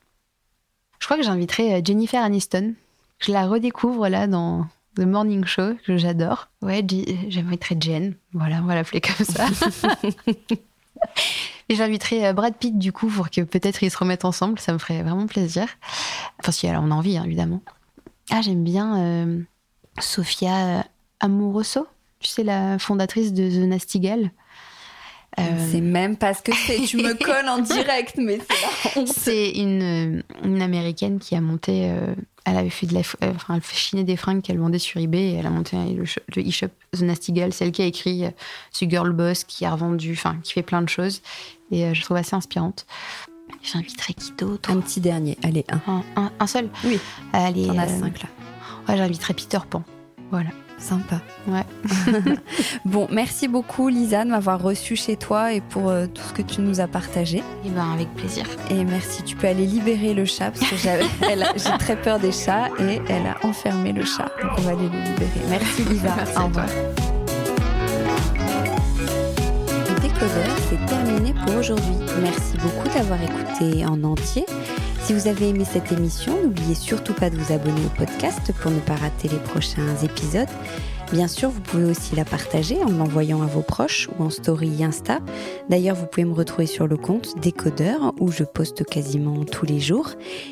[0.99, 2.75] Je crois que j'inviterais Jennifer Aniston
[3.19, 6.49] je la redécouvre là dans The Morning Show, que j'adore.
[6.61, 6.85] Ouais,
[7.27, 8.15] j'inviterai Jen.
[8.33, 9.47] Voilà, on va l'appeler comme ça.
[11.69, 14.59] Et j'inviterai euh, Brad Pitt du coup pour que peut-être ils se remettent ensemble.
[14.59, 15.67] Ça me ferait vraiment plaisir.
[16.39, 17.61] Enfin, si alors on a envie, hein, évidemment.
[18.31, 19.41] Ah, j'aime bien euh,
[19.99, 20.85] Sofia
[21.19, 21.87] Amoroso.
[22.19, 24.25] Tu sais, la fondatrice de The Nastigal.
[24.25, 24.38] Euh...
[25.71, 26.81] C'est même pas ce que c'est.
[26.85, 28.39] Tu me colles en direct, mais
[28.93, 32.13] c'est C'est une, une, américaine qui a monté euh,
[32.49, 35.31] elle avait fait de la, euh, enfin, elle chiner des fringues qu'elle vendait sur eBay
[35.31, 37.53] et elle a monté le, e-shop The Nasty Girl.
[37.53, 38.31] C'est elle qui a écrit euh,
[38.71, 41.21] ce Girl Boss qui a revendu, enfin, qui fait plein de choses.
[41.71, 42.85] Et euh, je trouve assez inspirante.
[43.61, 44.71] J'inviterai qui d'autre?
[44.71, 46.03] Un petit dernier, allez, un.
[46.39, 46.69] Un, seul?
[46.83, 46.99] Oui.
[47.33, 47.67] Allez.
[47.67, 48.29] T'en as cinq là.
[48.87, 49.83] Ouais, j'inviterai Peter Pan.
[50.31, 50.49] Voilà.
[50.79, 51.19] Sympa.
[51.47, 51.65] Ouais.
[52.85, 56.41] bon, merci beaucoup Lisa de m'avoir reçu chez toi et pour euh, tout ce que
[56.41, 57.37] tu nous as partagé.
[57.39, 58.45] Et eh ben avec plaisir.
[58.69, 59.23] Et merci.
[59.23, 60.75] Tu peux aller libérer le chat parce que
[61.57, 64.31] j'ai très peur des chats et elle a enfermé le chat.
[64.41, 65.41] Donc on va aller le libérer.
[65.49, 66.15] Merci Lisa.
[66.15, 66.67] Merci Au revoir.
[69.89, 71.95] Le décodeur, c'est terminé pour aujourd'hui.
[72.21, 74.45] Merci beaucoup d'avoir écouté en entier.
[75.09, 78.69] Si vous avez aimé cette émission, n'oubliez surtout pas de vous abonner au podcast pour
[78.69, 80.47] ne pas rater les prochains épisodes.
[81.11, 84.83] Bien sûr, vous pouvez aussi la partager en l'envoyant à vos proches ou en story
[84.83, 85.19] Insta.
[85.67, 89.79] D'ailleurs, vous pouvez me retrouver sur le compte Décodeur où je poste quasiment tous les
[89.79, 90.11] jours.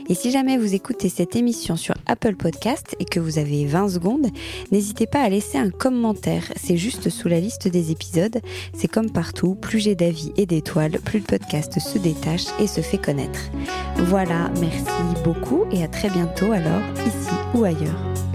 [0.09, 3.89] Et si jamais vous écoutez cette émission sur Apple Podcast et que vous avez 20
[3.89, 4.27] secondes,
[4.71, 6.51] n'hésitez pas à laisser un commentaire.
[6.55, 8.39] C'est juste sous la liste des épisodes.
[8.73, 12.81] C'est comme partout, plus j'ai d'avis et d'étoiles, plus le podcast se détache et se
[12.81, 13.51] fait connaître.
[13.97, 14.83] Voilà, merci
[15.23, 18.26] beaucoup et à très bientôt alors, ici ou ailleurs.